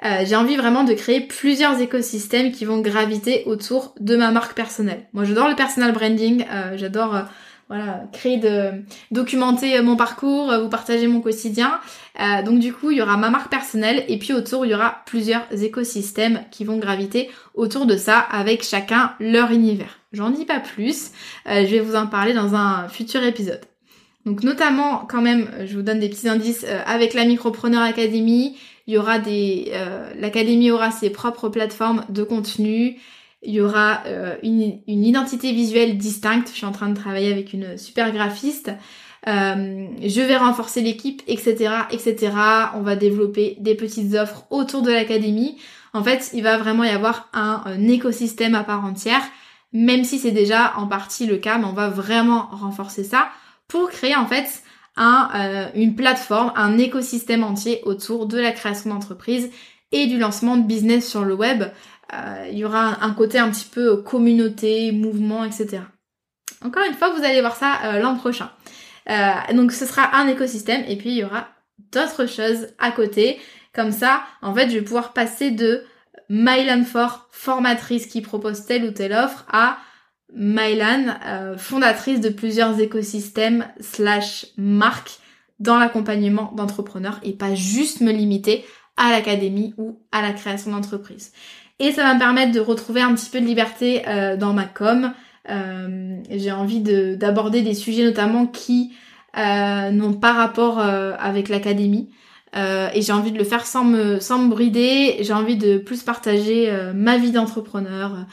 j'ai 0.02 0.36
envie 0.38 0.56
vraiment 0.56 0.86
de 0.86 0.94
créer 0.94 1.20
plusieurs 1.20 1.82
écosystèmes 1.82 2.54
qui 2.54 2.64
vont 2.64 2.80
graviter 2.80 3.44
autour 3.48 3.94
de 4.00 4.16
ma 4.16 4.32
marque 4.32 4.54
personnelle. 4.54 5.08
Moi, 5.12 5.26
j'adore 5.26 5.50
le 5.50 5.56
personal 5.56 5.92
branding, 5.92 6.46
j'adore 6.76 7.24
voilà, 7.70 8.04
créer 8.14 8.38
de 8.38 8.84
documenter 9.12 9.82
mon 9.82 9.96
parcours, 9.98 10.54
vous 10.62 10.70
partager 10.70 11.08
mon 11.08 11.20
quotidien. 11.20 11.80
Euh, 12.20 12.42
donc 12.42 12.60
du 12.60 12.74
coup, 12.74 12.92
il 12.92 12.98
y 12.98 13.02
aura 13.02 13.18
ma 13.18 13.30
marque 13.30 13.50
personnelle 13.50 14.04
et 14.08 14.18
puis 14.18 14.34
autour, 14.34 14.66
il 14.66 14.72
y 14.72 14.76
aura 14.76 15.02
plusieurs 15.06 15.46
écosystèmes 15.52 16.42
qui 16.50 16.64
vont 16.64 16.78
graviter 16.78 17.30
autour 17.54 17.86
de 17.86 17.96
ça 17.96 18.20
avec 18.20 18.64
chacun 18.64 19.14
leur 19.20 19.52
univers. 19.52 20.00
J'en 20.14 20.32
dis 20.32 20.46
pas 20.46 20.60
plus, 20.60 21.12
euh, 21.48 21.66
je 21.66 21.72
vais 21.72 21.80
vous 21.80 21.96
en 21.96 22.08
parler 22.08 22.34
dans 22.34 22.56
un 22.56 22.88
futur 22.88 23.24
épisode. 23.24 23.62
Donc 24.26 24.44
notamment, 24.44 25.06
quand 25.08 25.22
même, 25.22 25.50
je 25.66 25.76
vous 25.76 25.84
donne 25.84 26.00
des 26.00 26.10
petits 26.10 26.28
indices 26.28 26.66
euh, 26.68 26.82
avec 26.86 27.14
la 27.14 27.26
Micropreneur 27.26 27.84
Academy. 27.84 28.58
Il 28.88 28.94
y 28.94 28.98
aura 28.98 29.20
des, 29.20 29.74
l'académie 30.18 30.72
aura 30.72 30.92
ses 30.92 31.10
propres 31.10 31.50
plateformes 31.50 32.06
de 32.08 32.24
contenu. 32.24 32.98
Il 33.44 33.54
y 33.54 33.62
aura 33.62 34.02
une, 34.42 34.80
une, 34.88 35.06
identité 35.06 35.52
visuelle 35.52 35.98
distincte. 35.98 36.50
Je 36.50 36.56
suis 36.56 36.66
en 36.66 36.72
train 36.72 36.90
de 36.90 36.96
travailler 36.96 37.32
avec 37.32 37.54
une 37.54 37.78
super 37.78 38.12
graphiste. 38.12 38.72
Euh, 39.28 39.88
je 40.02 40.22
vais 40.22 40.38
renforcer 40.38 40.82
l'équipe, 40.82 41.22
etc., 41.28 41.70
etc. 41.92 42.32
On 42.76 42.82
va 42.82 42.96
développer 42.96 43.58
des 43.60 43.76
petites 43.76 44.14
offres 44.14 44.46
autour 44.52 44.82
de 44.82 44.92
l'académie. 44.92 45.58
En 45.94 46.04
fait, 46.04 46.32
il 46.34 46.44
va 46.44 46.58
vraiment 46.58 46.84
y 46.84 46.90
avoir 46.90 47.30
un, 47.34 47.88
écosystème 47.88 48.56
à 48.56 48.64
part 48.64 48.86
entière, 48.86 49.22
même 49.74 50.04
si 50.04 50.20
c'est 50.20 50.32
déjà 50.32 50.74
en 50.78 50.88
partie 50.88 51.26
le 51.26 51.38
cas, 51.38 51.58
mais 51.58 51.66
on 51.66 51.74
va 51.74 51.90
vraiment 51.90 52.48
renforcer 52.52 53.04
ça 53.04 53.30
pour 53.68 53.90
créer 53.90 54.16
en 54.16 54.28
fait 54.28 54.64
euh, 54.98 55.68
une 55.76 55.96
plateforme, 55.96 56.54
un 56.56 56.78
écosystème 56.78 57.44
entier 57.44 57.82
autour 57.84 58.28
de 58.28 58.40
la 58.40 58.52
création 58.52 58.92
d'entreprise 58.92 59.50
et 59.92 60.08
du 60.08 60.18
lancement 60.18 60.56
de 60.58 60.64
business 60.64 61.10
sur 61.10 61.24
le 61.26 61.34
web. 61.34 61.66
Euh, 62.14 62.48
il 62.52 62.58
y 62.58 62.66
aura 62.66 63.04
un, 63.04 63.14
côté 63.14 63.38
un 63.40 63.50
petit 63.50 63.68
peu 63.70 63.98
communauté, 63.98 64.92
mouvement, 64.92 65.44
etc. 65.44 65.80
Encore 66.64 66.84
une 66.88 66.94
fois, 66.94 67.14
vous 67.14 67.24
allez 67.24 67.42
voir 67.42 67.56
ça 67.56 68.00
l'an 68.00 68.16
prochain. 68.16 68.50
Euh, 69.10 69.54
donc 69.54 69.72
ce 69.72 69.86
sera 69.86 70.16
un 70.18 70.28
écosystème 70.28 70.84
et 70.88 70.98
puis 70.98 71.10
il 71.12 71.18
y 71.18 71.24
aura 71.24 71.48
d'autres 71.92 72.26
choses 72.26 72.68
à 72.80 72.92
côté. 72.92 73.40
Comme 73.74 73.92
ça, 73.92 74.24
en 74.42 74.54
fait, 74.54 74.70
je 74.70 74.76
vais 74.76 74.82
pouvoir 74.82 75.14
passer 75.14 75.52
de 75.52 75.84
Mylan 76.30 76.84
for 76.84 77.28
formatrice 77.32 78.08
qui 78.08 78.22
propose 78.22 78.66
telle 78.66 78.86
ou 78.86 78.92
telle 78.92 79.14
offre 79.14 79.46
à 79.52 79.78
Mylan 80.34 81.16
euh, 81.26 81.58
fondatrice 81.58 82.20
de 82.20 82.30
plusieurs 82.30 82.80
écosystèmes 82.80 83.66
slash 83.80 84.48
marques 84.58 85.20
dans 85.60 85.78
l'accompagnement 85.78 86.52
d'entrepreneurs 86.56 87.20
et 87.24 87.34
pas 87.34 87.56
juste 87.56 88.02
me 88.02 88.12
limiter 88.12 88.66
à 88.98 89.12
l'académie 89.12 89.74
ou 89.78 90.02
à 90.12 90.22
la 90.22 90.34
création 90.34 90.72
d'entreprise. 90.72 91.32
Et 91.80 91.92
ça 91.92 92.04
va 92.04 92.14
me 92.16 92.20
permettre 92.20 92.52
de 92.52 92.60
retrouver 92.60 93.02
un 93.02 93.14
petit 93.14 93.30
peu 93.30 93.40
de 93.40 93.46
liberté 93.46 94.04
euh, 94.08 94.36
dans 94.36 94.54
ma 94.54 94.66
com, 94.66 95.14
euh, 95.50 96.18
j'ai 96.30 96.52
envie 96.52 96.82
d'aborder 96.82 97.62
des 97.62 97.76
sujets 97.76 98.04
notamment 98.04 98.48
qui 98.48 98.94
euh, 99.38 99.92
n'ont 99.92 100.14
pas 100.14 100.34
rapport 100.34 100.80
avec 100.80 101.50
l'académie. 101.50 102.10
et 102.56 103.02
j'ai 103.02 103.14
envie 103.14 103.32
de 103.32 103.38
le 103.38 103.44
faire 103.44 103.66
sans 103.66 103.84
me, 103.84 104.20
sans 104.20 104.40
me 104.40 104.50
brider. 104.50 105.18
J'ai 105.22 105.34
envie 105.34 105.58
de 105.58 105.78
plus 105.78 106.02
partager 106.02 106.76
ma 106.96 107.18
vie 107.18 107.32
d'entrepreneur, 107.32 108.26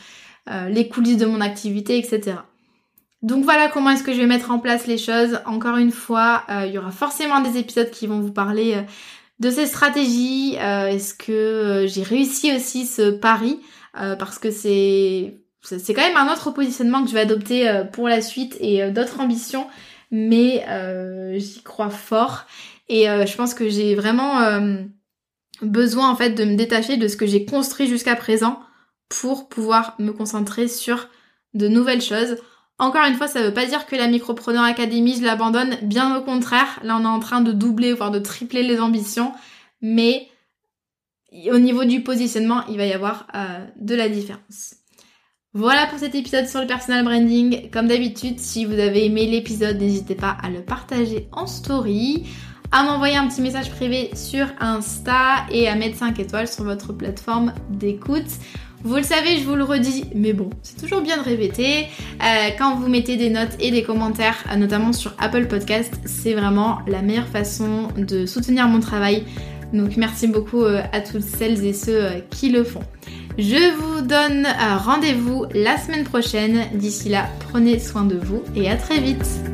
les 0.68 0.88
coulisses 0.88 1.18
de 1.18 1.26
mon 1.26 1.42
activité, 1.42 1.98
etc. 1.98 2.38
Donc 3.22 3.44
voilà 3.44 3.68
comment 3.68 3.90
est-ce 3.90 4.02
que 4.02 4.12
je 4.12 4.18
vais 4.18 4.26
mettre 4.26 4.50
en 4.50 4.58
place 4.58 4.86
les 4.86 4.98
choses. 4.98 5.40
Encore 5.44 5.76
une 5.76 5.92
fois, 5.92 6.44
il 6.64 6.72
y 6.72 6.78
aura 6.78 6.90
forcément 6.90 7.40
des 7.40 7.58
épisodes 7.58 7.90
qui 7.90 8.06
vont 8.06 8.20
vous 8.20 8.32
parler 8.32 8.76
de 9.40 9.50
ces 9.50 9.66
stratégies. 9.66 10.54
est-ce 10.56 11.14
que 11.14 11.86
j'ai 11.88 12.02
réussi 12.02 12.54
aussi 12.54 12.86
ce 12.86 13.10
pari? 13.10 13.60
Parce 13.92 14.38
que 14.38 14.50
c'est 14.50 15.44
c'est 15.64 15.94
quand 15.94 16.06
même 16.06 16.16
un 16.16 16.32
autre 16.32 16.50
positionnement 16.50 17.02
que 17.02 17.08
je 17.08 17.14
vais 17.14 17.20
adopter 17.20 17.68
euh, 17.68 17.84
pour 17.84 18.08
la 18.08 18.20
suite 18.20 18.56
et 18.60 18.82
euh, 18.82 18.90
d'autres 18.90 19.20
ambitions, 19.20 19.66
mais 20.10 20.64
euh, 20.68 21.38
j'y 21.38 21.62
crois 21.62 21.90
fort 21.90 22.44
et 22.88 23.06
je 23.06 23.36
pense 23.36 23.54
que 23.54 23.70
j'ai 23.70 23.94
vraiment 23.94 24.42
besoin 25.62 26.10
en 26.10 26.16
fait 26.16 26.32
de 26.32 26.44
me 26.44 26.54
détacher 26.54 26.98
de 26.98 27.08
ce 27.08 27.16
que 27.16 27.24
j'ai 27.24 27.46
construit 27.46 27.86
jusqu'à 27.86 28.14
présent 28.14 28.60
pour 29.08 29.48
pouvoir 29.48 29.94
me 29.98 30.12
concentrer 30.12 30.68
sur 30.68 31.08
de 31.54 31.66
nouvelles 31.66 32.02
choses. 32.02 32.36
Encore 32.78 33.06
une 33.06 33.14
fois, 33.14 33.28
ça 33.28 33.42
veut 33.42 33.54
pas 33.54 33.66
dire 33.66 33.86
que 33.86 33.94
la 33.94 34.08
Micropreneur 34.08 34.64
Academy, 34.64 35.16
je 35.16 35.24
l'abandonne, 35.24 35.76
bien 35.82 36.16
au 36.16 36.22
contraire. 36.22 36.80
Là, 36.82 36.98
on 37.00 37.04
est 37.04 37.06
en 37.06 37.20
train 37.20 37.40
de 37.40 37.52
doubler, 37.52 37.92
voire 37.92 38.10
de 38.10 38.18
tripler 38.18 38.62
les 38.62 38.80
ambitions, 38.80 39.32
mais 39.80 40.28
au 41.52 41.58
niveau 41.58 41.84
du 41.84 42.02
positionnement, 42.02 42.66
il 42.68 42.76
va 42.76 42.86
y 42.86 42.92
avoir 42.92 43.28
de 43.76 43.94
la 43.94 44.08
différence. 44.08 44.74
Voilà 45.52 45.86
pour 45.86 46.00
cet 46.00 46.16
épisode 46.16 46.48
sur 46.48 46.60
le 46.60 46.66
personal 46.66 47.04
branding. 47.04 47.70
Comme 47.70 47.86
d'habitude, 47.86 48.40
si 48.40 48.64
vous 48.64 48.72
avez 48.72 49.06
aimé 49.06 49.26
l'épisode, 49.26 49.78
n'hésitez 49.78 50.16
pas 50.16 50.36
à 50.42 50.50
le 50.50 50.64
partager 50.64 51.28
en 51.30 51.46
story, 51.46 52.26
à 52.72 52.82
m'envoyer 52.82 53.16
un 53.16 53.28
petit 53.28 53.40
message 53.40 53.70
privé 53.70 54.10
sur 54.16 54.48
Insta 54.58 55.46
et 55.52 55.68
à 55.68 55.76
mettre 55.76 55.96
5 55.96 56.18
étoiles 56.18 56.48
sur 56.48 56.64
votre 56.64 56.92
plateforme 56.92 57.54
d'écoute. 57.70 58.26
Vous 58.84 58.96
le 58.96 59.02
savez, 59.02 59.38
je 59.38 59.44
vous 59.44 59.54
le 59.54 59.64
redis, 59.64 60.04
mais 60.14 60.34
bon, 60.34 60.50
c'est 60.62 60.78
toujours 60.78 61.00
bien 61.00 61.16
de 61.16 61.22
répéter. 61.22 61.86
Euh, 62.22 62.50
quand 62.58 62.76
vous 62.76 62.86
mettez 62.86 63.16
des 63.16 63.30
notes 63.30 63.56
et 63.58 63.70
des 63.70 63.82
commentaires, 63.82 64.44
euh, 64.52 64.56
notamment 64.56 64.92
sur 64.92 65.14
Apple 65.18 65.46
Podcast, 65.46 65.94
c'est 66.04 66.34
vraiment 66.34 66.80
la 66.86 67.00
meilleure 67.00 67.28
façon 67.28 67.88
de 67.96 68.26
soutenir 68.26 68.68
mon 68.68 68.80
travail. 68.80 69.24
Donc 69.72 69.96
merci 69.96 70.28
beaucoup 70.28 70.64
euh, 70.64 70.82
à 70.92 71.00
toutes 71.00 71.22
celles 71.22 71.64
et 71.64 71.72
ceux 71.72 72.08
qui 72.28 72.50
le 72.50 72.62
font. 72.62 72.82
Je 73.38 73.74
vous 73.74 74.02
donne 74.02 74.46
rendez-vous 74.84 75.46
la 75.54 75.78
semaine 75.78 76.04
prochaine. 76.04 76.66
D'ici 76.74 77.08
là, 77.08 77.26
prenez 77.50 77.78
soin 77.78 78.04
de 78.04 78.16
vous 78.16 78.42
et 78.54 78.68
à 78.68 78.76
très 78.76 79.00
vite. 79.00 79.53